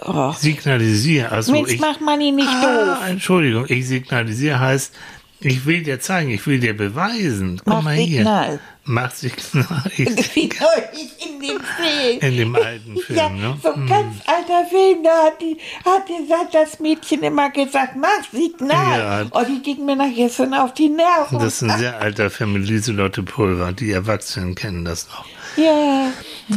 oh. 0.04 0.32
ich 0.32 0.38
signalisiere. 0.38 1.32
Also 1.32 1.52
Mensch, 1.52 1.74
ich, 1.74 1.80
mach 1.80 2.00
Manni 2.00 2.32
nicht 2.32 2.48
ah, 2.48 2.96
doof. 2.96 3.10
Entschuldigung, 3.10 3.66
ich 3.68 3.88
signalisiere 3.88 4.60
heißt, 4.60 4.94
ich 5.40 5.66
will 5.66 5.84
dir 5.84 6.00
zeigen, 6.00 6.30
ich 6.32 6.46
will 6.48 6.60
dir 6.60 6.76
beweisen. 6.76 7.58
Guck 7.58 7.68
Mach 7.68 7.82
mal 7.84 7.96
hier. 7.96 8.18
Signal. 8.20 8.60
Mach 8.86 9.12
Signal. 9.12 9.92
Ich, 9.98 10.08
Wie 10.36 10.50
neulich 10.60 11.12
in 11.26 11.40
dem 11.42 11.60
Film. 11.60 12.20
in 12.22 12.38
dem 12.38 12.56
alten 12.56 12.98
Film, 12.98 13.18
Ja, 13.20 13.30
ne? 13.30 13.58
so 13.62 13.74
ein 13.74 13.86
ganz 13.88 14.16
alter 14.26 14.66
Film, 14.70 15.04
da 15.04 15.26
hat, 15.26 15.42
die, 15.42 15.58
hat 15.86 16.08
gesagt, 16.08 16.54
das 16.56 16.80
Mädchen 16.80 17.22
immer 17.24 17.50
gesagt, 17.52 17.96
mach 17.98 18.24
Signal. 18.32 19.00
Ja. 19.00 19.26
Oh, 19.32 19.44
die 19.48 19.62
ging 19.62 19.86
mir 19.86 19.96
nachher 19.98 20.30
schon 20.30 20.54
auf 20.54 20.74
die 20.74 20.90
Nerven. 20.90 21.38
Das 21.40 21.62
ist 21.62 21.70
ein 21.70 21.78
sehr 21.78 22.00
alter 22.02 22.30
Film 22.30 22.54
mit 22.54 22.68
Lieselotte 22.68 23.24
Pulver. 23.24 23.74
Die 23.74 23.92
Erwachsenen 23.92 24.56
kennen 24.56 24.86
das 24.86 25.08
noch. 25.10 25.26
ja, 25.58 26.12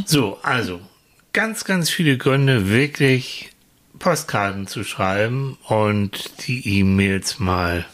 So, 0.06 0.38
also, 0.42 0.80
ganz, 1.32 1.64
ganz 1.64 1.90
viele 1.90 2.16
Gründe, 2.16 2.68
wirklich 2.70 3.50
Postkarten 3.98 4.66
zu 4.68 4.84
schreiben 4.84 5.58
und 5.66 6.46
die 6.46 6.78
E-Mails 6.78 7.38
mal 7.40 7.84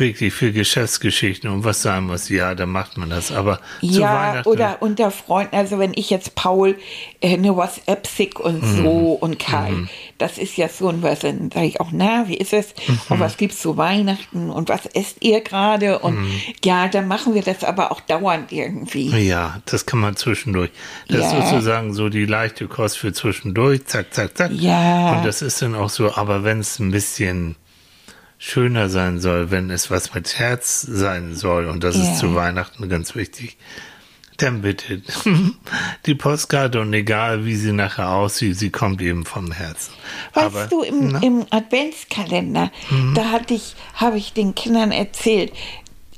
wirklich 0.00 0.32
für 0.34 0.50
Geschäftsgeschichten 0.52 1.48
und 1.50 1.64
was 1.64 1.82
sein 1.82 2.04
muss. 2.04 2.28
Ja, 2.28 2.54
da 2.54 2.66
macht 2.66 2.96
man 2.96 3.10
das. 3.10 3.30
Aber 3.30 3.60
ja 3.80 4.42
oder 4.46 4.78
unter 4.80 5.10
Freunden, 5.10 5.54
also 5.54 5.78
wenn 5.78 5.92
ich 5.94 6.10
jetzt 6.10 6.34
Paul 6.34 6.76
äh, 7.20 7.34
eine 7.34 7.54
WhatsApp 7.54 8.06
sick 8.06 8.40
und 8.40 8.62
Mhm. 8.62 8.76
so 8.82 9.12
und 9.20 9.38
Kai, 9.38 9.72
das 10.18 10.38
ist 10.38 10.56
ja 10.56 10.68
so 10.68 10.88
ein 10.88 11.02
was, 11.02 11.20
dann 11.20 11.50
sage 11.52 11.66
ich 11.66 11.80
auch, 11.80 11.90
na, 11.92 12.26
wie 12.26 12.36
ist 12.36 12.52
es? 12.52 12.74
Mhm. 12.88 12.98
Und 13.10 13.20
was 13.20 13.36
gibt's 13.36 13.60
zu 13.60 13.76
Weihnachten 13.76 14.50
und 14.50 14.68
was 14.68 14.86
esst 14.86 15.18
ihr 15.20 15.40
gerade? 15.42 15.98
Und 16.00 16.18
Mhm. 16.20 16.30
ja, 16.64 16.88
dann 16.88 17.06
machen 17.06 17.34
wir 17.34 17.42
das 17.42 17.62
aber 17.62 17.92
auch 17.92 18.00
dauernd 18.00 18.50
irgendwie. 18.52 19.10
Ja, 19.28 19.60
das 19.66 19.86
kann 19.86 20.00
man 20.00 20.16
zwischendurch. 20.16 20.70
Das 21.08 21.18
ist 21.26 21.32
Ja. 21.32 21.46
sozusagen 21.46 21.92
so 21.94 22.08
die 22.08 22.24
leichte 22.24 22.66
Kost 22.68 22.98
für 22.98 23.12
zwischendurch. 23.12 23.84
Zack, 23.86 24.14
zack, 24.14 24.36
zack. 24.36 24.50
Ja. 24.52 25.12
Und 25.16 25.26
das 25.26 25.42
ist 25.42 25.60
dann 25.62 25.74
auch 25.74 25.90
so, 25.90 26.14
aber 26.14 26.42
wenn 26.44 26.60
es 26.60 26.78
ein 26.78 26.90
bisschen 26.90 27.56
schöner 28.42 28.88
sein 28.88 29.20
soll, 29.20 29.50
wenn 29.50 29.70
es 29.70 29.90
was 29.90 30.14
mit 30.14 30.38
Herz 30.38 30.80
sein 30.80 31.36
soll, 31.36 31.66
und 31.66 31.84
das 31.84 31.94
Ja. 31.96 32.02
ist 32.02 32.18
zu 32.18 32.34
Weihnachten 32.34 32.88
ganz 32.88 33.14
wichtig, 33.14 33.58
dann 34.38 34.62
bitte 34.62 35.02
die 36.06 36.14
Postkarte 36.14 36.80
und 36.80 36.94
egal 36.94 37.44
wie 37.44 37.54
sie 37.54 37.72
nachher 37.72 38.08
aussieht, 38.08 38.58
sie 38.58 38.70
kommt 38.70 39.02
eben 39.02 39.26
vom 39.26 39.52
Herzen. 39.52 39.92
Weißt 40.32 40.46
aber, 40.46 40.66
du, 40.68 40.80
im, 40.82 41.14
im 41.22 41.46
Adventskalender, 41.50 42.70
da 43.14 43.24
hatte 43.30 43.52
ich, 43.52 43.76
habe 43.92 44.16
ich 44.16 44.32
den 44.32 44.54
Kindern 44.54 44.92
erzählt, 44.92 45.52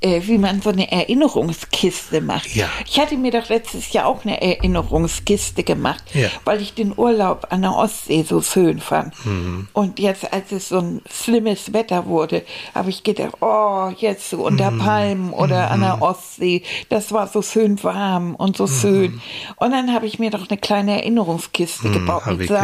äh, 0.02 0.21
wie 0.26 0.38
man 0.38 0.61
so 0.62 0.71
eine 0.71 0.90
Erinnerungskiste 0.90 2.21
macht. 2.21 2.54
Ja. 2.54 2.66
Ich 2.87 2.99
hatte 3.00 3.16
mir 3.16 3.30
doch 3.30 3.49
letztes 3.49 3.92
Jahr 3.92 4.06
auch 4.06 4.25
eine 4.25 4.40
Erinnerungskiste 4.40 5.62
gemacht, 5.64 6.02
Ja. 6.14 6.28
weil 6.44 6.61
ich 6.61 6.75
den 6.75 6.92
Urlaub 6.97 7.47
an 7.50 7.62
der 7.62 7.75
Ostsee 7.75 8.23
so 8.23 8.42
schön 8.42 8.80
fand. 8.80 9.14
Mhm. 9.25 9.68
Und 9.73 9.99
jetzt, 9.99 10.32
als 10.32 10.52
es 10.52 10.68
so 10.68 10.78
ein 10.78 11.02
schlimmes 11.11 11.73
Wetter 11.73 12.06
wurde, 12.06 12.42
habe 12.75 12.90
ich 12.90 13.02
gedacht, 13.02 13.35
oh, 13.40 13.90
jetzt 13.99 14.30
so 14.30 14.44
unter 14.44 14.71
Mhm. 14.71 14.78
Palmen 14.78 15.32
oder 15.32 15.71
an 15.71 15.80
der 15.80 16.02
Ostsee, 16.02 16.62
das 16.88 17.12
war 17.12 17.26
so 17.28 17.42
schön 17.42 17.82
warm 17.82 18.35
und 18.35 18.56
so 18.56 18.66
schön. 18.66 19.21
Und 19.56 19.71
dann 19.73 19.92
habe 19.94 20.06
ich 20.06 20.18
mir 20.18 20.30
doch 20.30 20.49
eine 20.49 20.59
kleine 20.59 20.92
Erinnerungskiste 21.00 21.90
gebaut 21.90 22.23
Mhm. 22.26 22.30
hab 22.30 22.32
mit 22.38 22.40
ich 22.42 22.49
gesehen. 22.49 22.62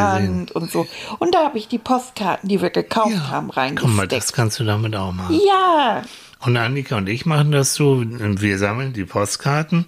Sand 0.48 0.52
und 0.52 0.70
so. 0.70 0.86
Und 1.18 1.34
da 1.34 1.44
habe 1.44 1.58
ich 1.58 1.68
die 1.68 1.78
Postkarten, 1.78 2.48
die 2.48 2.60
wir 2.60 2.70
gekauft 2.70 3.12
haben, 3.30 3.48
Guck 3.48 3.56
mal, 3.56 3.62
reingesteckt. 3.62 4.12
das 4.12 4.32
kannst 4.32 4.58
du 4.60 4.64
damit 4.64 4.94
auch 4.96 5.12
machen. 5.12 5.38
ja, 5.46 6.02
Und 6.40 6.56
Annika 6.56 6.96
und 6.96 7.08
ich 7.08 7.26
machen 7.26 7.50
das 7.50 7.74
so, 7.74 8.02
wir 8.04 8.58
sammeln 8.58 8.92
die 8.92 9.04
Postkarten 9.04 9.86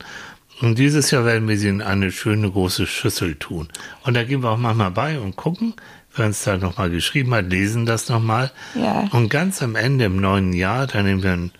und 0.61 0.79
dieses 0.79 1.11
Jahr 1.11 1.25
werden 1.25 1.49
wir 1.49 1.57
sie 1.57 1.69
in 1.69 1.81
eine 1.81 2.13
schöne 2.13 2.51
große 2.51 2.87
Schüssel 2.87 3.37
tun. 3.37 3.69
Und 4.05 4.15
da 4.15 4.25
gehen 4.25 4.43
wir 4.43 4.51
auch 4.51 4.59
manchmal 4.59 4.91
bei 4.91 5.19
und 5.19 5.37
gucken, 5.37 5.75
wer 6.15 6.27
uns 6.27 6.45
da 6.45 6.57
nochmal 6.59 6.91
geschrieben 6.91 7.35
hat, 7.35 7.49
lesen 7.49 7.87
das 7.87 8.09
nochmal. 8.09 8.51
Ja. 8.75 9.09
Und 9.13 9.31
ganz 9.31 9.63
am 9.63 9.75
Ende 9.75 10.05
im 10.05 10.17
neuen 10.17 10.53
Jahr, 10.53 10.87
da 10.87 11.03
nehmen 11.03 11.23
wir 11.23 11.33
einen, 11.33 11.53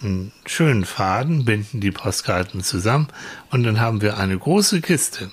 einen 0.00 0.32
schönen 0.46 0.84
Faden, 0.86 1.44
binden 1.44 1.80
die 1.80 1.90
Postkarten 1.90 2.62
zusammen 2.62 3.08
und 3.50 3.62
dann 3.64 3.80
haben 3.80 4.00
wir 4.00 4.16
eine 4.16 4.38
große 4.38 4.80
Kiste. 4.80 5.30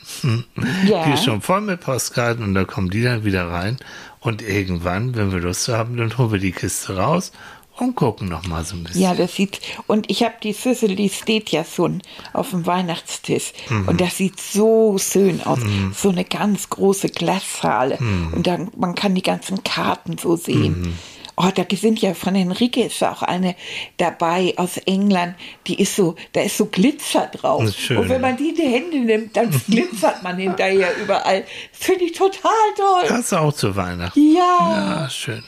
Ja. 0.85 1.05
Die 1.05 1.13
ist 1.13 1.23
schon 1.23 1.41
voll 1.41 1.61
mit 1.61 1.79
Postkarten 1.79 2.43
und 2.43 2.53
da 2.55 2.65
kommen 2.65 2.89
die 2.89 3.03
dann 3.03 3.23
wieder 3.23 3.49
rein. 3.49 3.77
Und 4.19 4.41
irgendwann, 4.41 5.15
wenn 5.15 5.31
wir 5.31 5.39
Lust 5.39 5.67
haben, 5.69 5.97
dann 5.97 6.17
holen 6.17 6.31
wir 6.31 6.39
die 6.39 6.51
Kiste 6.51 6.95
raus 6.97 7.31
und 7.77 7.95
gucken 7.95 8.29
noch 8.29 8.45
mal 8.45 8.63
so 8.63 8.75
ein 8.75 8.83
bisschen. 8.83 9.01
ja, 9.01 9.15
das 9.15 9.35
sieht, 9.35 9.59
und 9.87 10.09
ich 10.09 10.23
habe 10.23 10.35
die 10.43 10.53
Schüssel, 10.53 10.95
die 10.95 11.09
steht 11.09 11.49
ja 11.49 11.63
schon 11.65 12.01
auf 12.31 12.51
dem 12.51 12.65
Weihnachtstisch. 12.65 13.53
Mhm. 13.69 13.87
Und 13.87 14.01
das 14.01 14.17
sieht 14.17 14.39
so 14.39 14.97
schön 14.99 15.41
aus. 15.41 15.59
So 15.95 16.09
eine 16.09 16.23
ganz 16.25 16.69
große 16.69 17.09
Glasschale. 17.09 17.97
Mhm. 17.99 18.33
Und 18.33 18.47
dann, 18.47 18.71
man 18.77 18.95
kann 18.95 19.15
die 19.15 19.21
ganzen 19.23 19.63
Karten 19.63 20.17
so 20.17 20.35
sehen. 20.35 20.97
Oh, 21.35 21.49
da 21.53 21.63
sind 21.75 21.99
ja 21.99 22.13
von 22.13 22.35
Henrike 22.35 22.83
ist 22.83 23.03
auch 23.03 23.23
eine 23.23 23.55
dabei 23.97 24.53
aus 24.57 24.77
England, 24.77 25.33
die 25.65 25.81
ist 25.81 25.95
so, 25.95 26.13
da 26.33 26.41
ist 26.41 26.57
so 26.57 26.67
Glitzer 26.67 27.25
drauf. 27.25 27.61
Das 27.61 27.71
ist 27.71 27.79
schön, 27.79 27.97
und 27.97 28.09
wenn 28.09 28.21
man 28.21 28.37
die 28.37 28.49
in 28.49 28.55
die 28.55 28.61
Hände 28.67 28.99
nimmt, 28.99 29.35
dann 29.35 29.49
glitzert 29.67 30.21
man 30.21 30.37
hinterher 30.37 30.95
überall. 31.01 31.43
Das 31.71 31.87
finde 31.87 32.05
ich 32.05 32.11
total 32.11 32.51
toll. 32.77 33.09
Hast 33.09 33.31
du 33.31 33.37
auch 33.37 33.53
zu 33.53 33.75
Weihnachten? 33.75 34.19
Ja, 34.35 35.01
Ja, 35.01 35.09
schön. 35.09 35.43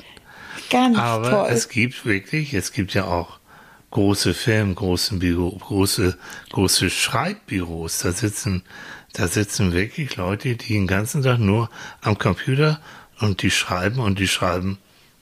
Ganz 0.69 0.97
Aber 0.97 1.29
toll. 1.29 1.47
es 1.49 1.69
gibt 1.69 2.05
wirklich, 2.05 2.53
es 2.53 2.71
gibt 2.71 2.93
ja 2.93 3.05
auch 3.05 3.39
große 3.91 4.33
Firmen, 4.33 4.75
große 4.75 5.15
Büro, 5.15 5.51
große, 5.51 6.17
große 6.51 6.89
Schreibbüros. 6.89 7.99
Da 7.99 8.11
sitzen, 8.11 8.63
da 9.13 9.27
sitzen 9.27 9.71
wirklich 9.73 10.15
Leute, 10.17 10.55
die 10.55 10.73
den 10.73 10.87
ganzen 10.87 11.23
Tag 11.23 11.39
nur 11.39 11.69
am 12.01 12.17
Computer 12.17 12.79
und 13.19 13.41
die 13.41 13.51
schreiben 13.51 13.99
und 13.99 14.19
die 14.19 14.27
schreiben 14.27 14.77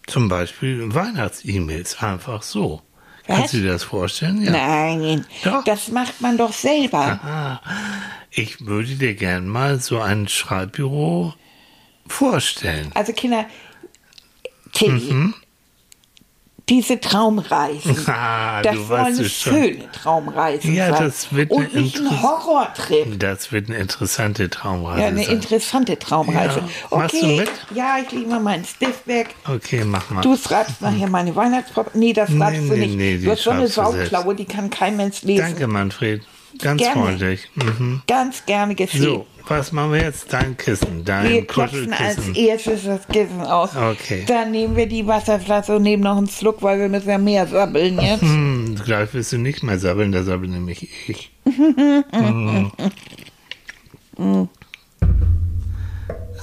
zum 0.08 0.28
Beispiel 0.28 0.94
Weihnachts-E-Mails 0.94 2.02
einfach 2.02 2.42
so. 2.42 2.82
Was? 3.28 3.38
Kannst 3.38 3.54
du 3.54 3.58
dir 3.60 3.72
das 3.72 3.84
vorstellen? 3.84 4.42
Ja. 4.42 4.52
Nein, 4.52 5.26
Doch. 5.44 5.64
das 5.64 5.90
macht 5.90 6.20
man 6.20 6.38
doch 6.38 6.52
selber. 6.52 7.20
Ah, 7.24 7.62
ich 8.32 8.66
würde 8.66 8.96
dir 8.96 9.14
gern 9.16 9.48
mal 9.48 9.80
so 9.80 10.02
ein 10.02 10.28
Schreibbüro 10.28 11.34
vorstellen. 12.08 12.92
Also 12.96 13.14
Kinder, 13.14 13.46
Tilly, 14.74 15.14
Mhm. 15.14 15.34
diese 16.70 17.00
Traumreisen. 17.00 17.96
Ah, 18.08 18.62
das 18.62 18.76
du 18.76 18.84
sollen 18.86 19.20
es 19.20 19.32
schon. 19.34 19.54
schöne 19.54 19.92
Traumreisen 19.92 20.74
Ja, 20.74 20.94
sein. 20.96 21.04
das 21.06 21.34
wird 21.34 21.52
Und 21.52 21.76
nicht 21.76 21.98
ein 22.00 22.22
Horrortrip. 22.22 23.20
Das 23.20 23.52
wird 23.52 23.70
eine 23.70 23.78
interessante 23.80 24.50
Traumreise 24.50 25.02
Ja, 25.02 25.08
eine 25.08 25.24
sein. 25.24 25.34
interessante 25.36 26.00
Traumreise. 26.00 26.60
Ja. 26.92 26.98
Machst 26.98 27.14
du 27.16 27.18
Okay, 27.18 27.38
mit? 27.42 27.50
ja, 27.76 27.98
ich 28.04 28.12
lege 28.12 28.28
mal 28.30 28.40
meinen 28.40 28.64
Stift 28.66 29.06
weg. 29.08 29.36
Okay, 29.48 29.84
mach 29.84 30.10
mal. 30.10 30.22
Du 30.22 30.38
schreibst 30.38 30.82
nachher 30.82 31.10
meine 31.10 31.36
Weihnachtsprobe. 31.36 31.92
Nee, 31.96 32.14
das 32.14 32.30
Nee, 32.30 32.38
schreibst 32.40 32.62
du 32.70 32.74
nee, 32.74 32.80
nicht. 32.88 32.96
nee, 32.96 33.18
du 33.18 33.32
hast 33.32 33.44
so 33.44 33.50
eine 33.52 33.62
du. 33.64 33.68
Sauklaue, 33.68 34.34
die 34.36 34.46
kann 34.46 34.70
kein 34.70 34.96
Mensch 34.96 35.22
lesen. 35.24 35.44
Danke, 35.44 35.68
Manfred. 35.68 36.22
Ganz 36.60 36.82
Gerne. 36.82 37.02
freundlich. 37.02 37.50
Mhm. 37.56 38.02
Ganz 38.08 38.46
gerne 38.46 38.76
geschehen. 38.76 39.02
So, 39.02 39.26
was 39.48 39.72
machen 39.72 39.94
wir 39.94 40.02
jetzt? 40.04 40.32
Dein 40.32 40.56
Kissen, 40.56 41.04
dein 41.04 41.30
Wir 41.30 41.46
klopfen 41.48 41.92
als 41.94 42.30
erstes 42.30 42.84
das 42.86 43.08
Kissen 43.08 43.42
aus. 43.42 43.72
Okay. 43.76 44.24
Dann 44.28 44.52
nehmen 44.52 44.76
wir 44.76 44.86
die 44.88 45.06
Wasserflasche 45.08 45.76
und 45.76 45.82
nehmen 45.84 46.04
noch 46.04 46.18
einen 46.18 46.28
Schluck, 46.30 46.62
weil 46.62 46.80
wir 46.80 46.90
müssen 46.90 47.10
ja 47.10 47.18
mehr 47.18 47.48
sabbeln 47.48 48.00
jetzt. 48.00 48.22
Hm, 48.22 48.76
gleich 48.86 49.14
wirst 49.14 49.32
du 49.34 49.38
nicht 49.38 49.64
mehr 49.64 49.80
sabbeln, 49.80 50.12
da 50.12 50.24
sabbel 50.24 50.48
nämlich 50.50 50.88
ich. 51.10 51.32
Mhm. 51.46 52.72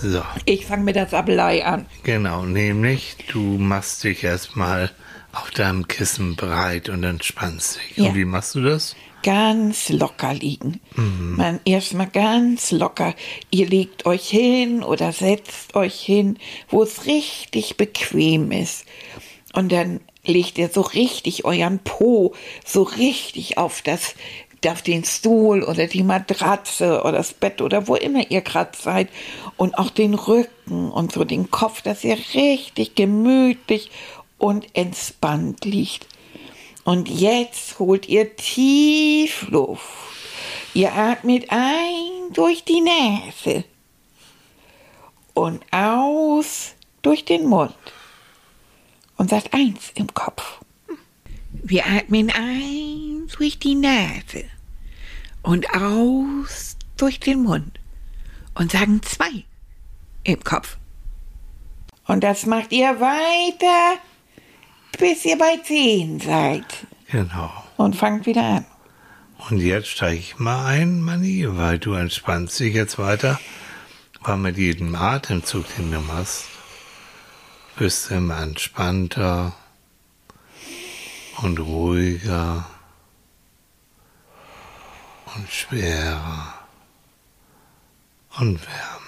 So, 0.02 0.23
Ich 0.47 0.67
fange 0.67 0.85
mit 0.85 0.97
der 0.97 1.07
Sabbelei 1.09 1.64
an. 1.64 1.87
genau, 2.05 2.45
nämlich 2.47 3.17
du 3.33 3.38
machst 3.59 4.02
dich 4.05 4.25
erstmal 4.25 4.90
auf 5.33 5.50
deinem 5.50 5.87
Kissen 5.88 6.37
breit 6.37 6.88
und 6.88 7.05
entspannst 7.05 7.76
dich. 7.79 7.97
Ja. 7.99 8.09
Und 8.09 8.14
wie 8.17 8.25
machst 8.25 8.55
du 8.55 8.62
das? 8.62 8.97
Ganz 9.23 9.89
locker 9.89 10.35
liegen. 10.35 10.81
Mhm. 10.97 11.37
Man 11.37 11.61
erstmal 11.65 12.09
ganz 12.09 12.71
locker. 12.71 13.15
Ihr 13.50 13.69
legt 13.69 14.07
euch 14.07 14.29
hin 14.29 14.83
oder 14.83 15.12
setzt 15.12 15.75
euch 15.75 16.00
hin, 16.00 16.39
wo 16.69 16.83
es 16.83 17.07
richtig 17.07 17.77
bequem 17.77 18.50
ist. 18.50 18.85
Und 19.53 19.73
dann 19.73 20.00
legt 20.25 20.59
ihr 20.59 20.69
so 20.69 20.83
richtig 20.83 21.45
euren 21.45 21.79
Po 21.79 22.35
so 22.65 22.83
richtig 22.83 23.59
auf 23.59 23.83
das 23.83 24.15
auf 24.69 24.83
den 24.83 25.05
Stuhl 25.05 25.62
oder 25.62 25.87
die 25.87 26.03
Matratze 26.03 27.00
oder 27.00 27.12
das 27.12 27.33
Bett 27.33 27.62
oder 27.62 27.89
wo 27.89 27.95
immer 27.95 28.31
ihr 28.31 28.43
gerade 28.43 28.77
seid 28.77 29.09
und 29.57 29.79
auch 29.79 29.89
den 29.89 30.12
Rücken 30.12 30.91
und 30.91 31.12
so 31.12 31.25
den 31.25 31.50
Kopf, 31.50 31.81
dass 31.81 32.05
ihr 32.05 32.19
richtig 32.35 32.95
gemütlich 32.95 33.91
und 34.37 34.67
entspannt 34.75 35.65
liegt. 35.65 36.07
Und 36.85 37.09
jetzt 37.09 37.79
holt 37.79 38.09
ihr 38.09 38.37
tief 38.37 39.49
Luft. 39.49 39.85
Ihr 40.73 40.95
atmet 40.95 41.47
ein 41.51 42.33
durch 42.33 42.65
die 42.65 42.81
Nase 42.81 43.65
und 45.35 45.65
aus 45.73 46.75
durch 47.03 47.25
den 47.25 47.47
Mund. 47.47 47.75
Und 49.17 49.31
sagt 49.31 49.53
eins 49.53 49.91
im 49.95 50.13
Kopf. 50.15 50.61
Wir 51.53 51.87
atmen 51.87 52.31
ein 52.31 53.29
durch 53.37 53.59
die 53.59 53.75
Nase 53.75 54.45
und 55.43 55.69
aus 55.75 56.77
durch 56.97 57.21
den 57.21 57.43
Mund 57.43 57.79
und 58.55 58.73
sagen 58.73 59.03
zwei 59.03 59.45
im 60.25 60.43
Kopf. 60.43 60.79
Und 62.07 62.25
das 62.25 62.47
macht 62.47 62.73
ihr 62.73 63.01
weiter, 63.01 64.01
bis 64.99 65.25
ihr 65.25 65.38
bei 65.38 65.59
zehn 65.64 66.20
seid. 66.20 66.64
Genau. 67.11 67.50
Und 67.76 67.97
fangt 67.97 68.26
wieder 68.26 68.42
an. 68.42 68.66
Und 69.49 69.59
jetzt 69.59 69.88
steige 69.88 70.18
ich 70.18 70.38
mal 70.38 70.66
ein, 70.66 71.00
Manni, 71.00 71.47
weil 71.49 71.78
du 71.78 71.94
entspannst 71.94 72.61
dich 72.61 72.75
jetzt 72.75 72.99
weiter, 72.99 73.40
weil 74.23 74.37
mit 74.37 74.59
jedem 74.59 74.94
Atemzug, 74.94 75.64
den 75.76 75.90
du 75.90 76.00
machst, 76.00 76.44
wirst 77.76 78.11
du 78.11 78.16
immer 78.16 78.42
entspannter 78.42 79.54
und 81.42 81.59
ruhiger 81.59 82.66
und 85.35 85.50
schwerer 85.50 86.54
und 88.38 88.61
wärmer. 88.61 89.00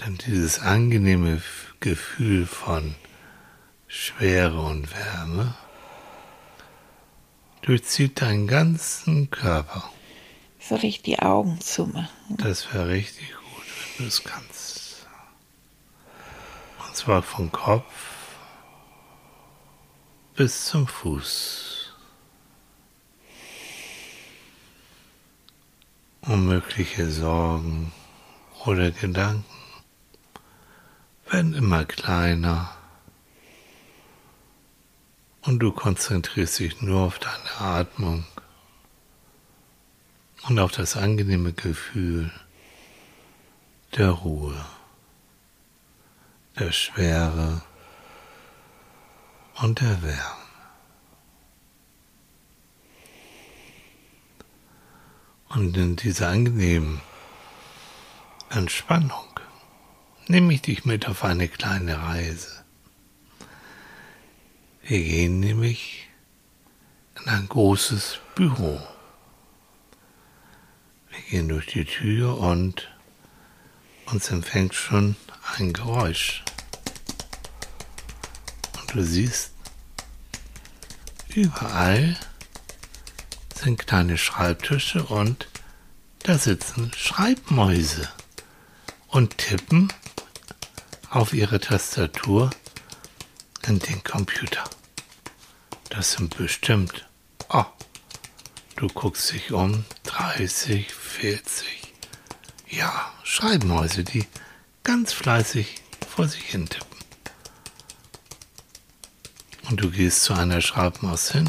Denn 0.00 0.18
dieses 0.26 0.60
angenehme 0.60 1.40
Gefühl 1.84 2.46
von 2.46 2.94
Schwere 3.88 4.58
und 4.58 4.90
Wärme 4.90 5.54
durchzieht 7.60 8.22
deinen 8.22 8.46
ganzen 8.46 9.28
Körper. 9.28 9.90
Soll 10.58 10.82
ich 10.82 11.02
die 11.02 11.18
Augen 11.18 11.60
zumachen? 11.60 12.08
Das 12.38 12.72
wäre 12.72 12.88
richtig 12.88 13.34
gut, 13.34 13.66
wenn 13.98 14.06
du 14.06 14.08
es 14.08 14.24
kannst. 14.24 15.06
Und 16.86 16.96
zwar 16.96 17.20
vom 17.20 17.52
Kopf 17.52 17.92
bis 20.36 20.64
zum 20.64 20.86
Fuß. 20.86 21.92
Unmögliche 26.22 27.10
Sorgen 27.10 27.92
oder 28.64 28.90
Gedanken 28.90 29.63
werden 31.34 31.54
immer 31.54 31.84
kleiner 31.84 32.70
und 35.42 35.58
du 35.58 35.72
konzentrierst 35.72 36.60
dich 36.60 36.80
nur 36.80 37.00
auf 37.00 37.18
deine 37.18 37.58
Atmung 37.58 38.24
und 40.48 40.60
auf 40.60 40.70
das 40.70 40.96
angenehme 40.96 41.52
Gefühl 41.52 42.30
der 43.96 44.10
Ruhe, 44.10 44.64
der 46.56 46.70
Schwere 46.70 47.62
und 49.60 49.80
der 49.80 50.02
Wärme. 50.02 50.44
Und 55.48 55.76
in 55.76 55.96
dieser 55.96 56.28
angenehmen 56.28 57.00
Entspannung 58.50 59.33
nehme 60.28 60.54
ich 60.54 60.62
dich 60.62 60.84
mit 60.84 61.08
auf 61.08 61.24
eine 61.24 61.48
kleine 61.48 62.02
Reise. 62.02 62.64
Wir 64.82 65.02
gehen 65.02 65.40
nämlich 65.40 66.08
in 67.18 67.28
ein 67.28 67.48
großes 67.48 68.18
Büro. 68.34 68.80
Wir 71.10 71.20
gehen 71.30 71.48
durch 71.48 71.66
die 71.66 71.84
Tür 71.84 72.38
und 72.38 72.90
uns 74.06 74.30
empfängt 74.30 74.74
schon 74.74 75.16
ein 75.56 75.72
Geräusch. 75.72 76.42
Und 78.78 78.94
du 78.94 79.02
siehst, 79.02 79.52
überall 81.34 82.16
sind 83.54 83.86
kleine 83.86 84.18
Schreibtische 84.18 85.04
und 85.04 85.48
da 86.22 86.38
sitzen 86.38 86.92
Schreibmäuse 86.94 88.08
und 89.08 89.38
tippen 89.38 89.92
auf 91.14 91.32
ihre 91.32 91.60
Tastatur 91.60 92.50
in 93.68 93.78
den 93.78 94.02
Computer. 94.02 94.64
Das 95.88 96.12
sind 96.12 96.36
bestimmt, 96.36 97.06
oh, 97.50 97.64
du 98.74 98.88
guckst 98.88 99.32
dich 99.32 99.52
um, 99.52 99.84
30, 100.02 100.92
40, 100.92 101.92
ja, 102.68 103.12
Schreibmäuse, 103.22 104.02
die 104.02 104.26
ganz 104.82 105.12
fleißig 105.12 105.76
vor 106.08 106.26
sich 106.26 106.46
hin 106.46 106.68
tippen. 106.68 106.98
Und 109.70 109.80
du 109.80 109.90
gehst 109.90 110.24
zu 110.24 110.34
einer 110.34 110.60
Schreibmaus 110.60 111.30
hin 111.30 111.48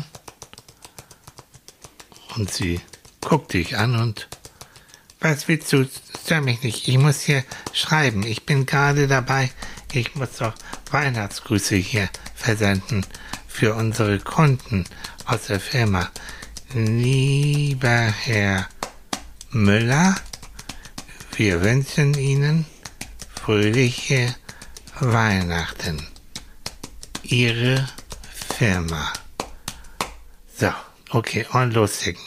und 2.35 2.53
sie 2.53 2.81
guckt 3.19 3.53
dich 3.53 3.77
an 3.77 3.99
und 3.99 4.27
was 5.25 5.47
willst 5.47 5.73
du? 5.73 5.89
Stör 6.23 6.41
mich 6.41 6.61
nicht. 6.61 6.87
Ich 6.87 6.99
muss 6.99 7.21
hier 7.21 7.43
schreiben. 7.73 8.21
Ich 8.23 8.45
bin 8.45 8.67
gerade 8.67 9.07
dabei. 9.07 9.49
Ich 9.91 10.13
muss 10.13 10.37
doch 10.37 10.53
Weihnachtsgrüße 10.91 11.75
hier 11.75 12.09
versenden 12.35 13.03
für 13.47 13.73
unsere 13.73 14.19
Kunden 14.19 14.85
aus 15.25 15.47
der 15.47 15.59
Firma. 15.59 16.11
Lieber 16.73 18.13
Herr 18.25 18.67
Müller, 19.49 20.15
wir 21.35 21.63
wünschen 21.63 22.13
Ihnen 22.13 22.65
fröhliche 23.33 24.35
Weihnachten. 24.99 26.05
Ihre 27.23 27.87
Firma. 28.57 29.11
So, 30.55 30.71
okay, 31.09 31.47
und 31.51 31.73
loslegen. 31.73 32.21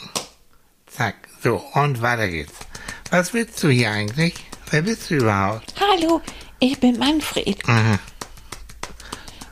Zack, 0.87 1.15
so, 1.41 1.63
und 1.73 2.01
weiter 2.01 2.27
geht's. 2.27 2.68
Was 3.11 3.33
willst 3.33 3.63
du 3.63 3.69
hier 3.69 3.91
eigentlich? 3.91 4.35
Wer 4.69 4.83
bist 4.83 5.09
du 5.09 5.15
überhaupt? 5.15 5.73
Hallo, 5.79 6.21
ich 6.59 6.79
bin 6.79 6.99
Manfred. 6.99 7.57
Aha. 7.67 7.97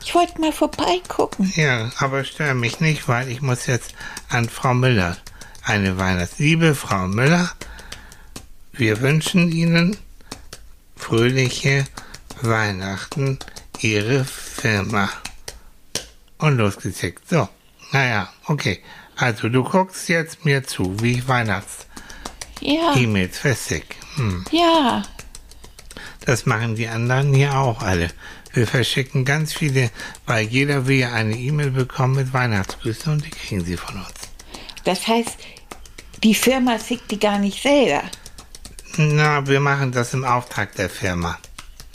Ich 0.04 0.14
wollte 0.14 0.40
mal 0.40 0.52
vorbeigucken. 0.52 1.52
Ja, 1.56 1.90
aber 1.98 2.22
stör 2.22 2.54
mich 2.54 2.78
nicht, 2.78 3.08
weil 3.08 3.28
ich 3.28 3.42
muss 3.42 3.66
jetzt 3.66 3.94
an 4.28 4.48
Frau 4.48 4.74
Müller 4.74 5.16
eine 5.64 5.98
Weihnachts... 5.98 6.38
Liebe 6.38 6.76
Frau 6.76 7.08
Müller, 7.08 7.50
wir 8.72 9.00
wünschen 9.00 9.50
Ihnen 9.50 9.96
fröhliche 10.94 11.84
Weihnachten, 12.40 13.40
Ihre 13.80 14.24
Firma. 14.24 15.10
Und 16.38 16.58
losgezickt. 16.58 17.28
So, 17.28 17.48
naja, 17.90 18.32
okay. 18.46 18.80
Also 19.16 19.48
du 19.48 19.64
guckst 19.64 20.08
jetzt 20.08 20.44
mir 20.44 20.62
zu, 20.62 21.00
wie 21.00 21.14
ich 21.14 21.26
Weihnachts-E-Mails 21.26 21.87
Ja, 22.60 22.94
verschick. 23.32 23.96
Hm. 24.16 24.44
ja. 24.50 25.02
Das 26.24 26.44
machen 26.44 26.74
die 26.74 26.88
anderen 26.88 27.32
hier 27.32 27.56
auch 27.56 27.80
alle. 27.82 28.10
Wir 28.52 28.66
verschicken 28.66 29.24
ganz 29.24 29.52
viele, 29.52 29.90
weil 30.26 30.46
jeder 30.46 30.86
will 30.86 30.98
ja 30.98 31.12
eine 31.12 31.36
E-Mail 31.36 31.70
bekommen 31.70 32.16
mit 32.16 32.32
Weihnachtsgrüßen 32.32 33.12
und 33.12 33.24
die 33.24 33.30
kriegen 33.30 33.64
sie 33.64 33.76
von 33.76 33.96
uns. 33.96 34.28
Das 34.84 35.06
heißt, 35.06 35.36
die 36.22 36.34
Firma 36.34 36.78
schickt 36.78 37.10
die 37.10 37.18
gar 37.18 37.38
nicht 37.38 37.62
selber. 37.62 38.02
Na, 38.96 39.46
wir 39.46 39.60
machen 39.60 39.92
das 39.92 40.12
im 40.14 40.24
Auftrag 40.24 40.74
der 40.74 40.90
Firma. 40.90 41.38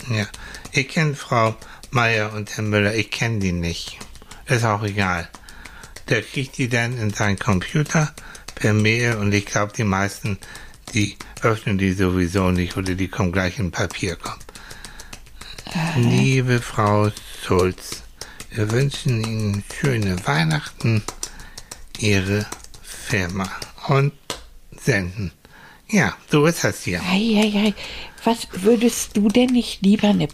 Ja. 0.08 0.26
Ihr 0.72 0.84
kennt 0.84 1.18
Frau 1.18 1.54
Meier 1.90 2.32
und 2.32 2.56
Herr 2.56 2.64
Müller, 2.64 2.94
ich 2.94 3.10
kenne 3.10 3.38
die 3.38 3.52
nicht. 3.52 3.98
Ist 4.46 4.64
auch 4.64 4.82
egal. 4.82 5.28
Der 6.08 6.22
kriegt 6.22 6.58
die 6.58 6.68
dann 6.68 6.98
in 6.98 7.12
seinen 7.12 7.38
Computer 7.38 8.14
per 8.54 8.72
Mail 8.72 9.16
und 9.16 9.32
ich 9.32 9.46
glaube, 9.46 9.72
die 9.76 9.84
meisten, 9.84 10.38
die 10.92 11.16
öffnen 11.42 11.78
die 11.78 11.92
sowieso 11.92 12.50
nicht 12.50 12.76
oder 12.76 12.94
die 12.94 13.08
kommen 13.08 13.32
gleich 13.32 13.58
in 13.58 13.70
Papierkorb. 13.70 14.38
Liebe 15.96 16.60
Frau 16.60 17.10
Schulz, 17.44 18.02
wir 18.50 18.70
wünschen 18.70 19.24
Ihnen 19.24 19.64
schöne 19.80 20.24
Weihnachten, 20.26 21.02
Ihre 21.98 22.46
Firma 22.82 23.50
und 23.88 24.12
senden. 24.76 25.32
Ja, 25.88 26.16
so 26.30 26.46
ist 26.46 26.64
das 26.64 26.82
hier. 26.82 27.02
Eieiei. 27.02 27.74
Was 28.24 28.48
würdest 28.52 29.16
du 29.16 29.28
denn 29.28 29.50
nicht 29.50 29.82
lieber 29.82 30.08
eine 30.08 30.28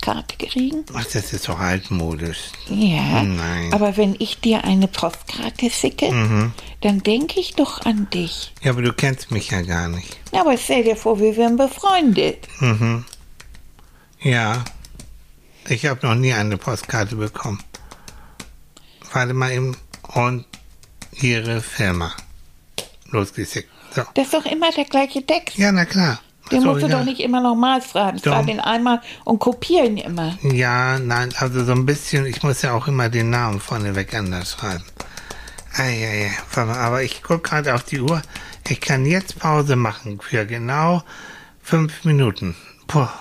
Postkarte 0.00 0.36
kriegen? 0.36 0.84
Ach, 0.94 1.04
das 1.04 1.32
ist 1.32 1.48
doch 1.48 1.58
altmodisch. 1.58 2.50
Ja. 2.68 3.22
Nein. 3.22 3.72
Aber 3.72 3.96
wenn 3.96 4.16
ich 4.18 4.40
dir 4.40 4.64
eine 4.64 4.88
Postkarte 4.88 5.70
schicke, 5.70 6.10
Mhm. 6.10 6.52
dann 6.80 7.02
denke 7.02 7.38
ich 7.40 7.54
doch 7.54 7.84
an 7.84 8.08
dich. 8.10 8.52
Ja, 8.62 8.70
aber 8.72 8.82
du 8.82 8.92
kennst 8.92 9.30
mich 9.30 9.50
ja 9.50 9.60
gar 9.62 9.88
nicht. 9.88 10.16
Aber 10.32 10.56
stell 10.56 10.84
dir 10.84 10.96
vor, 10.96 11.18
wir 11.20 11.36
wären 11.36 11.56
befreundet. 11.56 12.48
Mhm. 12.60 13.04
Ja. 14.22 14.64
Ich 15.68 15.86
habe 15.86 16.06
noch 16.06 16.14
nie 16.14 16.32
eine 16.32 16.56
Postkarte 16.56 17.16
bekommen. 17.16 17.62
Warte 19.12 19.34
mal 19.34 19.52
eben. 19.52 19.76
Und 20.14 20.44
Ihre 21.20 21.60
Firma. 21.60 22.12
Losgeschickt. 23.10 23.68
So. 23.94 24.02
Das 24.14 24.26
ist 24.26 24.34
doch 24.34 24.46
immer 24.46 24.70
der 24.72 24.84
gleiche 24.84 25.24
Text. 25.24 25.58
Ja, 25.58 25.72
na 25.72 25.84
klar. 25.84 26.20
Den 26.50 26.62
So, 26.62 26.68
musst 26.68 26.82
du 26.82 26.88
ja. 26.88 26.98
doch 26.98 27.04
nicht 27.04 27.20
immer 27.20 27.40
nochmal 27.40 27.80
schreiben. 27.82 28.18
Schreib 28.18 28.40
Doch. 28.40 28.46
den 28.46 28.60
einmal 28.60 29.00
und 29.24 29.38
kopier 29.38 29.84
ihn 29.84 29.96
immer. 29.98 30.36
Ja, 30.42 30.98
nein, 30.98 31.32
also 31.38 31.64
so 31.64 31.72
ein 31.72 31.86
bisschen, 31.86 32.26
ich 32.26 32.42
muss 32.42 32.62
ja 32.62 32.72
auch 32.74 32.88
immer 32.88 33.08
den 33.08 33.30
Namen 33.30 33.60
vorneweg 33.60 34.14
anders 34.14 34.52
schreiben. 34.52 34.84
Eieiei, 35.76 36.30
warte 36.52 36.70
mal, 36.72 36.78
aber 36.78 37.02
ich 37.02 37.22
gucke 37.22 37.48
gerade 37.48 37.74
auf 37.74 37.84
die 37.84 38.00
Uhr. 38.00 38.22
Ich 38.68 38.80
kann 38.80 39.06
jetzt 39.06 39.38
Pause 39.38 39.76
machen 39.76 40.20
für 40.20 40.44
genau 40.46 41.02
fünf 41.62 42.04
Minuten. 42.04 42.54
Boah, 42.88 43.12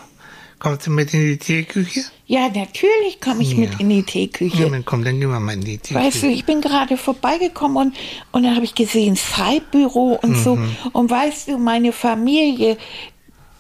kommst 0.60 0.88
du 0.88 0.92
mit 0.92 1.14
in 1.14 1.22
die 1.22 1.38
Teeküche? 1.38 2.02
Ja, 2.26 2.48
natürlich 2.48 3.20
komme 3.22 3.42
ich 3.42 3.54
Ja. 3.54 3.60
mit 3.60 3.80
in 3.80 3.90
die 3.90 3.98
Ja, 4.00 4.04
Teeküche. 4.06 4.70
dann 4.70 4.86
komm, 4.86 5.04
dann 5.04 5.20
gehen 5.20 5.30
wir 5.32 5.40
mal 5.40 5.54
in 5.54 5.62
die 5.62 5.78
Teeküche. 5.80 6.06
Weißt 6.08 6.24
du, 6.24 6.28
ich 6.28 6.46
bin 6.46 6.62
gerade 6.62 6.98
vorbeigekommen 6.98 7.78
und, 7.78 7.96
und 8.32 8.44
dann 8.44 8.56
habe 8.56 8.66
ich 8.66 8.76
gesehen, 8.76 9.16
Schreibbüro 9.16 10.20
und 10.22 10.36
so. 10.36 10.56
Mhm. 10.56 10.76
Und 10.92 11.10
weißt 11.10 11.48
du, 11.50 11.58
meine 11.58 11.92
Familie, 11.92 12.78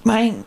mein 0.04 0.44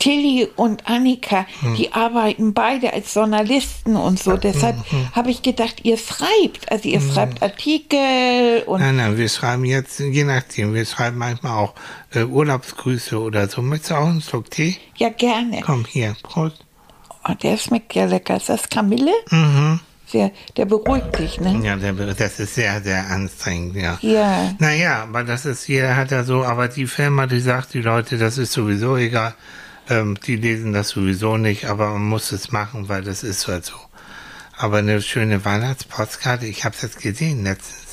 Tilly 0.00 0.48
und 0.56 0.88
Annika, 0.88 1.46
Mhm. 1.62 1.76
die 1.76 1.92
arbeiten 1.92 2.52
beide 2.52 2.92
als 2.92 3.14
Journalisten 3.14 3.94
und 3.94 4.18
so. 4.18 4.36
Deshalb 4.36 4.76
Mhm. 4.90 5.08
habe 5.14 5.30
ich 5.30 5.42
gedacht, 5.42 5.84
ihr 5.84 5.96
schreibt. 5.98 6.70
Also 6.72 6.88
ihr 6.88 7.00
schreibt 7.00 7.42
Artikel 7.42 8.64
und 8.66 8.80
Nein, 8.80 8.96
nein, 8.96 9.16
wir 9.16 9.28
schreiben 9.28 9.64
jetzt, 9.64 10.00
je 10.00 10.24
nachdem, 10.24 10.74
wir 10.74 10.84
schreiben 10.84 11.16
manchmal 11.18 11.52
auch 11.58 11.74
äh, 12.12 12.24
Urlaubsgrüße 12.24 13.20
oder 13.20 13.48
so. 13.48 13.62
Möchtest 13.62 13.92
du 13.92 13.94
auch 13.94 14.08
einen 14.08 14.20
Schluck 14.20 14.50
Tee? 14.50 14.76
ja 14.96 15.10
gerne. 15.10 15.60
Komm, 15.60 15.84
hier, 15.84 16.16
Prost. 16.24 16.64
Oh, 17.28 17.32
der 17.40 17.56
schmeckt 17.56 17.94
ja 17.94 18.06
lecker. 18.06 18.36
Ist 18.36 18.48
das 18.48 18.68
Kamille? 18.68 19.12
Mhm. 19.30 19.78
Der, 20.12 20.30
der 20.56 20.66
beruhigt 20.66 21.18
dich, 21.18 21.40
ne? 21.40 21.60
Ja, 21.64 21.76
der, 21.76 21.92
das 21.92 22.38
ist 22.38 22.54
sehr, 22.54 22.82
sehr 22.82 23.10
anstrengend, 23.10 23.76
ja. 23.76 23.98
Ja. 24.02 24.54
Naja, 24.58 25.02
aber 25.02 25.24
das 25.24 25.46
ist, 25.46 25.66
jeder 25.66 25.96
hat 25.96 26.10
ja 26.10 26.24
so, 26.24 26.44
aber 26.44 26.68
die 26.68 26.86
Firma, 26.86 27.26
die 27.26 27.40
sagt, 27.40 27.74
die 27.74 27.80
Leute, 27.80 28.18
das 28.18 28.38
ist 28.38 28.52
sowieso 28.52 28.96
egal, 28.96 29.34
ähm, 29.88 30.18
die 30.26 30.36
lesen 30.36 30.72
das 30.72 30.90
sowieso 30.90 31.36
nicht, 31.36 31.66
aber 31.66 31.90
man 31.90 32.04
muss 32.04 32.32
es 32.32 32.52
machen, 32.52 32.88
weil 32.88 33.02
das 33.02 33.22
ist 33.22 33.48
halt 33.48 33.64
so. 33.64 33.74
Aber 34.56 34.78
eine 34.78 35.02
schöne 35.02 35.44
Weihnachtspostkarte, 35.44 36.46
ich 36.46 36.64
habe 36.64 36.76
das 36.80 36.96
gesehen 36.96 37.42
letztens. 37.42 37.83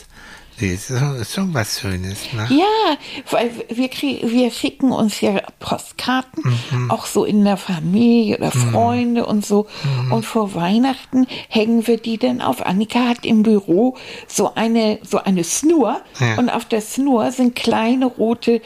So, 0.78 0.96
schon 1.24 1.54
was 1.56 1.80
Schönes, 1.80 2.32
ne? 2.34 2.48
Ja, 2.52 2.98
weil 3.32 3.52
wir, 3.70 3.88
krieg, 3.90 4.22
wir 4.30 4.52
schicken 4.52 4.92
uns 4.92 5.20
ja 5.22 5.42
Postkarten, 5.60 6.44
Mhm. 6.72 6.92
auch 6.92 7.08
so 7.08 7.26
in 7.26 7.44
der 7.44 7.58
Familie 7.58 8.38
oder 8.38 8.52
Freunde 8.52 9.26
und 9.26 9.44
so. 9.46 9.66
Mhm. 10.06 10.12
Und 10.12 10.26
vor 10.26 10.54
Weihnachten 10.54 11.26
hängen 11.50 11.88
wir 11.88 11.98
die 11.98 12.18
dann 12.20 12.42
auf. 12.42 12.64
Annika 12.66 13.00
hat 13.08 13.26
im 13.26 13.42
Büro 13.42 13.98
so 14.28 14.54
eine, 14.54 15.00
so 15.02 15.18
eine 15.24 15.44
Schnur 15.44 16.02
Ja. 16.20 16.38
und 16.38 16.50
auf 16.50 16.66
der 16.66 16.82
Schnur 16.82 17.32
sind 17.32 17.56
kleine 17.56 18.06
rote 18.06 18.62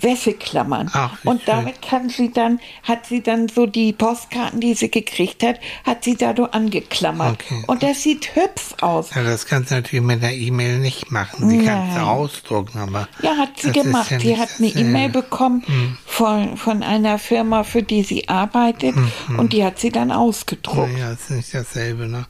Wäscheklammern. 0.00 0.90
Ach, 0.92 1.16
und 1.24 1.42
schön. 1.42 1.54
damit 1.54 1.82
kann 1.82 2.08
sie 2.08 2.32
dann, 2.32 2.60
hat 2.82 3.06
sie 3.06 3.22
dann 3.22 3.48
so 3.48 3.66
die 3.66 3.92
Postkarten, 3.92 4.60
die 4.60 4.74
sie 4.74 4.90
gekriegt 4.90 5.42
hat, 5.42 5.60
hat 5.84 6.04
sie 6.04 6.16
da 6.16 6.34
so 6.36 6.50
angeklammert. 6.50 7.34
Okay. 7.34 7.64
Und 7.66 7.82
das 7.82 8.02
sieht 8.02 8.34
hübsch 8.34 8.74
aus. 8.80 9.14
Ja, 9.14 9.22
das 9.22 9.46
kannst 9.46 9.70
du 9.70 9.76
natürlich 9.76 10.04
mit 10.04 10.22
einer 10.22 10.32
E-Mail 10.32 10.78
nicht 10.78 11.10
machen. 11.10 11.48
Die 11.48 11.64
kannst 11.64 11.96
du 11.96 12.00
Nein. 12.00 12.08
ausdrucken, 12.08 12.78
aber. 12.78 13.08
Ja, 13.22 13.36
hat 13.36 13.58
sie 13.58 13.72
gemacht. 13.72 14.10
ja 14.10 14.20
sie 14.20 14.36
hat 14.36 14.50
eine. 14.58 14.68
E-Mail 14.68 15.08
bekommen 15.10 15.64
von, 16.04 16.56
von 16.56 16.82
einer 16.82 17.18
Firma, 17.18 17.64
für 17.64 17.82
die 17.82 18.02
sie 18.02 18.28
arbeitet. 18.28 18.94
Und 19.36 19.52
die 19.52 19.64
hat 19.64 19.78
sie 19.78 19.90
dann 19.90 20.10
ausgedruckt. 20.10 20.98
Ja, 20.98 21.12
ist 21.12 21.30
nicht 21.30 21.54
dasselbe, 21.54 22.08
ne? 22.08 22.26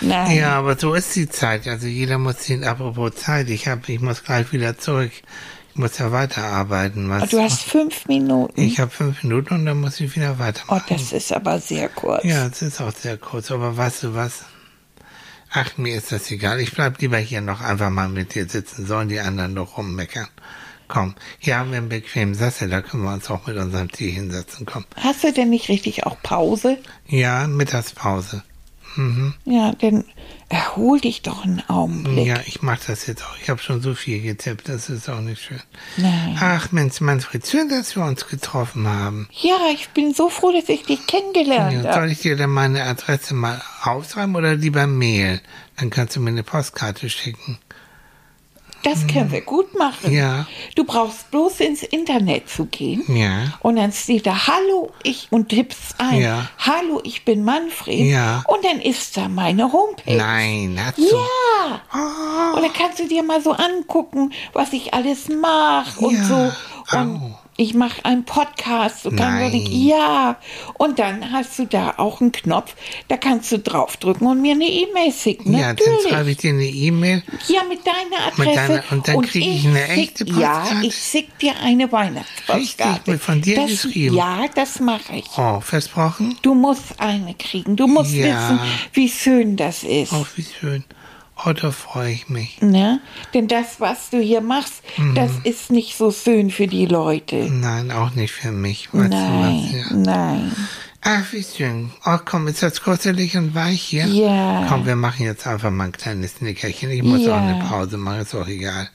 Nein. 0.00 0.36
Ja, 0.36 0.58
aber 0.58 0.78
so 0.78 0.94
ist 0.94 1.14
die 1.14 1.28
Zeit. 1.28 1.66
Also 1.66 1.86
jeder 1.86 2.18
muss 2.18 2.44
sehen, 2.44 2.64
apropos 2.64 3.14
Zeit, 3.16 3.50
ich 3.50 3.68
hab, 3.68 3.88
ich 3.88 4.00
muss 4.00 4.24
gleich 4.24 4.52
wieder 4.52 4.78
zurück. 4.78 5.12
Ich 5.72 5.78
muss 5.78 5.96
ja 5.98 6.12
weiterarbeiten. 6.12 7.08
Was? 7.08 7.30
Du 7.30 7.40
hast 7.40 7.62
fünf 7.62 8.06
Minuten. 8.06 8.60
ich 8.60 8.78
habe 8.78 8.90
fünf 8.90 9.22
Minuten 9.22 9.54
und 9.54 9.66
dann 9.66 9.80
muss 9.80 10.00
ich 10.00 10.14
wieder 10.14 10.36
oh, 10.36 10.38
weitermachen. 10.38 10.84
das 10.88 11.12
ist 11.12 11.32
aber 11.32 11.60
sehr 11.60 11.88
kurz. 11.88 12.24
ja, 12.24 12.46
es 12.46 12.60
ist 12.60 12.80
auch 12.80 12.92
sehr 12.92 13.16
kurz, 13.16 13.50
aber 13.50 13.76
weißt 13.76 14.02
du 14.02 14.14
was? 14.14 14.44
Ach, 15.50 15.76
mir 15.78 15.96
ist 15.96 16.12
das 16.12 16.30
egal. 16.30 16.60
Ich 16.60 16.72
bleib 16.72 17.00
lieber 17.00 17.18
hier 17.18 17.40
noch 17.40 17.60
einfach 17.60 17.90
mal 17.90 18.08
mit 18.08 18.34
dir 18.34 18.48
sitzen. 18.48 18.86
Sollen 18.86 19.08
die 19.08 19.20
anderen 19.20 19.54
noch 19.54 19.78
rummeckern? 19.78 20.28
Komm, 20.88 21.14
hier 21.38 21.56
haben 21.56 21.70
wir 21.70 21.78
einen 21.78 21.88
bequemen 21.88 22.34
Sessel, 22.34 22.68
da 22.68 22.82
können 22.82 23.04
wir 23.04 23.14
uns 23.14 23.30
auch 23.30 23.46
mit 23.46 23.56
unserem 23.56 23.90
Tee 23.90 24.10
hinsetzen. 24.10 24.66
Komm. 24.66 24.84
Hast 24.96 25.24
du 25.24 25.32
denn 25.32 25.48
nicht 25.48 25.70
richtig 25.70 26.04
auch 26.04 26.20
Pause? 26.22 26.76
Ja, 27.06 27.46
Mittagspause. 27.46 28.42
Mhm. 28.96 29.34
Ja, 29.44 29.72
dann 29.80 30.04
erhol 30.48 31.00
dich 31.00 31.22
doch 31.22 31.44
einen 31.44 31.62
Augenblick. 31.68 32.26
Ja, 32.26 32.36
ich 32.46 32.62
mach 32.62 32.78
das 32.84 33.06
jetzt 33.06 33.24
auch. 33.24 33.36
Ich 33.42 33.48
habe 33.48 33.60
schon 33.60 33.80
so 33.80 33.94
viel 33.94 34.20
getippt, 34.20 34.68
das 34.68 34.90
ist 34.90 35.08
auch 35.08 35.20
nicht 35.20 35.42
schön. 35.42 35.60
Nein. 35.96 36.36
Ach 36.40 36.72
Mensch, 36.72 37.00
Manfred, 37.00 37.46
schön, 37.46 37.68
dass 37.68 37.96
wir 37.96 38.04
uns 38.04 38.26
getroffen 38.26 38.86
haben. 38.86 39.28
Ja, 39.32 39.56
ich 39.72 39.88
bin 39.90 40.12
so 40.14 40.28
froh, 40.28 40.52
dass 40.52 40.68
ich 40.68 40.82
dich 40.84 41.06
kennengelernt 41.06 41.72
Ja, 41.72 41.82
soll 41.82 41.92
habe. 41.92 42.12
ich 42.12 42.20
dir 42.20 42.36
dann 42.36 42.50
meine 42.50 42.84
Adresse 42.84 43.34
mal 43.34 43.60
aufschreiben 43.82 44.36
oder 44.36 44.54
lieber 44.56 44.86
Mail? 44.86 45.40
Dann 45.78 45.90
kannst 45.90 46.16
du 46.16 46.20
mir 46.20 46.30
eine 46.30 46.42
Postkarte 46.42 47.08
schicken. 47.08 47.58
Das 48.82 49.06
können 49.06 49.30
wir 49.30 49.42
gut 49.42 49.78
machen. 49.78 50.12
Ja. 50.12 50.46
Du 50.74 50.84
brauchst 50.84 51.30
bloß 51.30 51.60
ins 51.60 51.82
Internet 51.84 52.48
zu 52.48 52.66
gehen. 52.66 53.04
Ja. 53.14 53.54
Und 53.60 53.76
dann 53.76 53.92
steht 53.92 54.26
da, 54.26 54.46
hallo, 54.48 54.90
ich, 55.04 55.28
und 55.30 55.50
tippst 55.50 55.94
ein, 55.98 56.20
Ja. 56.20 56.48
hallo, 56.58 57.00
ich 57.04 57.24
bin 57.24 57.44
Manfred. 57.44 58.06
Ja. 58.10 58.42
Und 58.48 58.64
dann 58.64 58.80
ist 58.80 59.16
da 59.16 59.28
meine 59.28 59.72
Homepage. 59.72 60.16
Nein, 60.16 60.78
hast 60.84 60.98
du. 60.98 61.02
Ja. 61.02 61.80
Oh, 61.94 62.56
Und 62.56 62.62
dann 62.62 62.72
kannst 62.72 62.98
du 62.98 63.06
dir 63.06 63.22
mal 63.22 63.40
so 63.40 63.52
angucken, 63.52 64.32
was 64.52 64.72
ich 64.72 64.92
alles 64.94 65.28
mache 65.28 66.00
und 66.04 66.14
Ja. 66.16 66.24
so. 66.24 66.96
Und 66.98 67.22
Au. 67.22 67.38
Ich 67.56 67.74
mache 67.74 68.04
einen 68.04 68.24
Podcast. 68.24 69.02
Kannst 69.04 69.18
Nein. 69.18 69.66
ja. 69.70 70.36
Und 70.74 70.98
dann 70.98 71.32
hast 71.32 71.58
du 71.58 71.66
da 71.66 71.94
auch 71.98 72.20
einen 72.20 72.32
Knopf, 72.32 72.74
da 73.08 73.16
kannst 73.16 73.52
du 73.52 73.58
draufdrücken 73.58 74.26
und 74.26 74.40
mir 74.40 74.54
eine 74.54 74.64
E-Mail 74.66 75.12
schicken. 75.12 75.52
ja, 75.52 75.74
dann 75.74 75.76
Natürlich. 75.76 76.08
schreibe 76.08 76.30
ich 76.30 76.36
dir 76.38 76.50
eine 76.50 76.64
E-Mail. 76.64 77.22
Ja, 77.48 77.62
mit 77.68 77.80
deiner 77.86 78.26
Adresse. 78.28 78.48
Mit 78.48 78.56
deiner- 78.56 78.84
und 78.90 79.08
dann 79.08 79.20
krieg 79.22 79.46
ich 79.46 79.66
eine 79.66 79.78
schick- 79.86 79.98
echte 79.98 80.24
Ja, 80.24 80.60
Postkarte? 80.60 80.86
ich 80.86 80.94
schick 80.96 81.38
dir 81.38 81.52
eine 81.62 81.92
Weihnachtspostkarte. 81.92 82.90
Richtig, 82.92 83.06
wird 83.06 83.22
von 83.22 83.40
dir 83.42 83.56
das, 83.56 83.70
geschrieben? 83.70 84.16
Ja, 84.16 84.44
das 84.54 84.80
mache 84.80 85.16
ich. 85.16 85.26
Oh, 85.36 85.60
versprochen? 85.60 86.36
Du 86.42 86.54
musst 86.54 86.98
eine 86.98 87.34
kriegen. 87.34 87.76
Du 87.76 87.86
musst 87.86 88.12
Ja. 88.12 88.24
wissen, 88.24 88.60
wie 88.94 89.08
schön 89.08 89.56
das 89.56 89.82
ist. 89.82 90.12
Oh, 90.12 90.24
wie 90.36 90.44
schön. 90.58 90.84
Oh, 91.44 91.52
da 91.52 91.70
freue 91.72 92.12
ich 92.12 92.28
mich. 92.28 92.60
Ne? 92.62 93.00
Denn 93.34 93.48
das, 93.48 93.80
was 93.80 94.10
du 94.10 94.18
hier 94.20 94.40
machst, 94.40 94.82
das 95.14 95.32
Mhm. 95.32 95.40
ist 95.44 95.70
nicht 95.70 95.96
so 95.96 96.10
schön 96.12 96.50
für 96.50 96.66
die 96.68 96.86
Leute. 96.86 97.48
Nein, 97.50 97.90
auch 97.90 98.14
nicht 98.14 98.32
für 98.32 98.52
mich. 98.52 98.92
Weißt 98.92 99.10
Nein, 99.10 99.68
du 99.70 99.74
was? 99.74 99.90
Ja. 99.90 99.96
nein. 99.96 100.56
Ach, 101.04 101.32
wie 101.32 101.42
schön. 101.42 101.90
Oh, 102.06 102.18
komm, 102.24 102.46
ist 102.46 102.62
das 102.62 102.80
kuschelig 102.80 103.36
und 103.36 103.56
weich 103.56 103.82
hier? 103.82 104.06
Ja. 104.06 104.66
Komm, 104.68 104.86
wir 104.86 104.94
machen 104.94 105.24
jetzt 105.26 105.46
einfach 105.48 105.70
mal 105.70 105.84
ein 105.86 105.92
kleines 105.92 106.40
Nickerchen. 106.40 106.90
Ich 106.90 107.02
muss 107.02 107.22
Ja. 107.22 107.32
auch 107.36 107.40
eine 107.42 107.64
Pause 107.64 107.96
machen, 107.96 108.20
ist 108.20 108.34
auch 108.36 108.46
egal. 108.46 108.88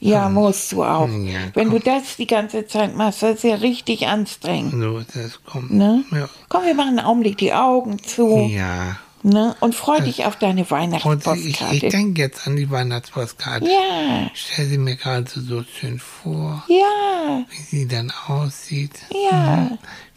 Ja, 0.00 0.28
musst 0.28 0.70
du 0.70 0.84
auch. 0.84 1.08
Ja, 1.08 1.38
Wenn 1.54 1.70
du 1.70 1.80
das 1.80 2.16
die 2.16 2.26
ganze 2.28 2.66
Zeit 2.68 2.94
machst, 2.96 3.22
das 3.24 3.36
ist 3.38 3.44
ja 3.44 3.56
richtig 3.56 4.06
anstrengend. 4.06 4.72
So, 4.72 5.00
das 5.00 5.40
kommt. 5.44 5.72
Ne? 5.72 6.04
Ja. 6.12 6.28
Komm, 6.48 6.64
wir 6.64 6.74
machen 6.74 6.90
einen 6.98 7.00
Augenblick 7.06 7.38
die 7.38 7.52
Augen 7.52 7.98
zu. 8.02 8.48
ja. 8.52 8.96
Ne? 9.22 9.56
Und 9.60 9.74
freu 9.74 10.00
dich 10.00 10.24
auf 10.26 10.36
deine 10.36 10.60
Und 10.60 10.64
ich, 10.66 10.70
Weihnachtspostkarte. 10.70 11.74
ich 11.74 11.88
denke 11.88 12.20
jetzt 12.22 12.46
an 12.46 12.56
die 12.56 12.70
Weihnachtspostkarte. 12.70 13.66
ja, 13.66 14.30
Stell 14.34 14.66
sie 14.66 14.78
mir 14.78 14.96
gerade 14.96 15.28
so 15.28 15.62
schön 15.64 15.98
vor, 15.98 16.64
ja, 16.68 17.44
wie 17.50 17.62
sie 17.62 17.88
dann 17.88 18.12
aussieht. 18.26 18.98
ja. 19.30 19.70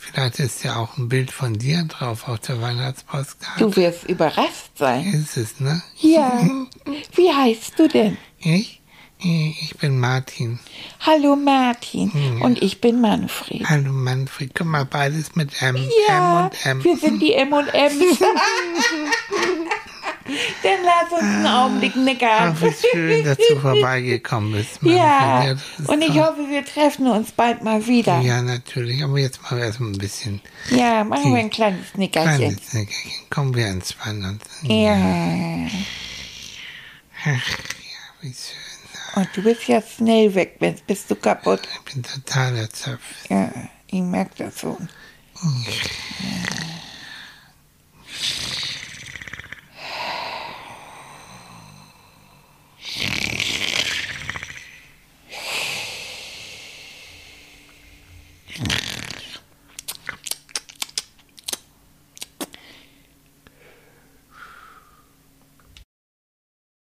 Vielleicht 0.03 0.39
ist 0.39 0.63
ja 0.63 0.77
auch 0.77 0.97
ein 0.97 1.09
Bild 1.09 1.29
von 1.29 1.53
dir 1.59 1.83
drauf 1.83 2.27
auf 2.27 2.39
der 2.39 2.59
Weihnachtspostkarte. 2.59 3.59
Du 3.59 3.75
wirst 3.75 4.05
überrascht 4.09 4.71
sein. 4.75 5.05
Ist 5.13 5.37
es, 5.37 5.59
ne? 5.59 5.79
Ja. 5.99 6.41
Wie 7.15 7.31
heißt 7.31 7.77
du 7.77 7.87
denn? 7.87 8.17
Ich? 8.39 8.80
Ich 9.23 9.75
bin 9.77 9.99
Martin. 9.99 10.57
Hallo 11.01 11.35
Martin. 11.35 12.11
Und 12.41 12.61
ich 12.63 12.81
bin 12.81 13.01
Manfred. 13.01 13.69
Hallo 13.69 13.91
Manfred. 13.93 14.51
Guck 14.55 14.65
mal, 14.65 14.85
beides 14.85 15.35
mit 15.35 15.61
M. 15.61 15.77
Ja, 16.07 16.39
M 16.39 16.45
und 16.45 16.65
M. 16.65 16.83
wir 16.83 16.97
sind 16.97 17.21
die 17.21 17.33
M&M's. 17.35 18.19
Dann 20.63 20.79
lass 20.85 21.11
uns 21.11 21.21
einen 21.21 21.45
Augenblick 21.45 21.95
nickern. 21.95 22.55
Ach, 22.57 22.61
wie 22.61 22.71
schön, 22.91 23.23
dass 23.25 23.37
du 23.37 23.59
vorbeigekommen 23.59 24.53
bist. 24.53 24.81
Manfred. 24.81 24.97
Ja, 24.99 25.51
ist 25.51 25.87
und 25.87 26.01
ich 26.01 26.17
hoffe, 26.19 26.47
wir 26.49 26.65
treffen 26.65 27.07
uns 27.07 27.31
bald 27.31 27.63
mal 27.63 27.85
wieder. 27.85 28.21
Ja, 28.21 28.37
Ja, 28.37 28.41
natürlich. 28.41 29.03
Aber 29.03 29.19
jetzt 29.19 29.41
machen 29.43 29.57
wir 29.59 29.65
erstmal 29.65 29.89
ein 29.91 29.97
bisschen 29.97 30.41
machen 31.03 31.33
wir 31.33 31.39
ein 31.39 31.49
kleines 31.49 31.93
Nickerchen. 31.95 32.37
kleines 32.37 32.73
Nickerchen. 32.73 33.11
Kommen 33.29 33.53
wir 33.55 33.67
entspannen 33.67 34.25
uns. 34.39 34.43
Ja, 34.63 35.67
Ach, 37.23 37.27
ja, 37.27 37.35
wie 38.21 38.27
schön. 38.33 38.60
Und 39.15 39.29
du 39.35 39.41
bist 39.43 39.67
ja 39.67 39.81
schnell 39.81 40.33
weg, 40.33 40.55
jetzt 40.61 40.87
bist 40.87 41.11
du 41.11 41.15
kaputt. 41.15 41.61
Ich 41.73 41.93
bin 41.93 42.03
total 42.03 42.55
erzapft. 42.57 43.29
Ja, 43.29 43.51
ich 43.87 44.01
merke 44.01 44.45
das 44.45 44.59
so. 44.59 44.77
Okay. 45.35 45.91
Ja. 58.57 59.00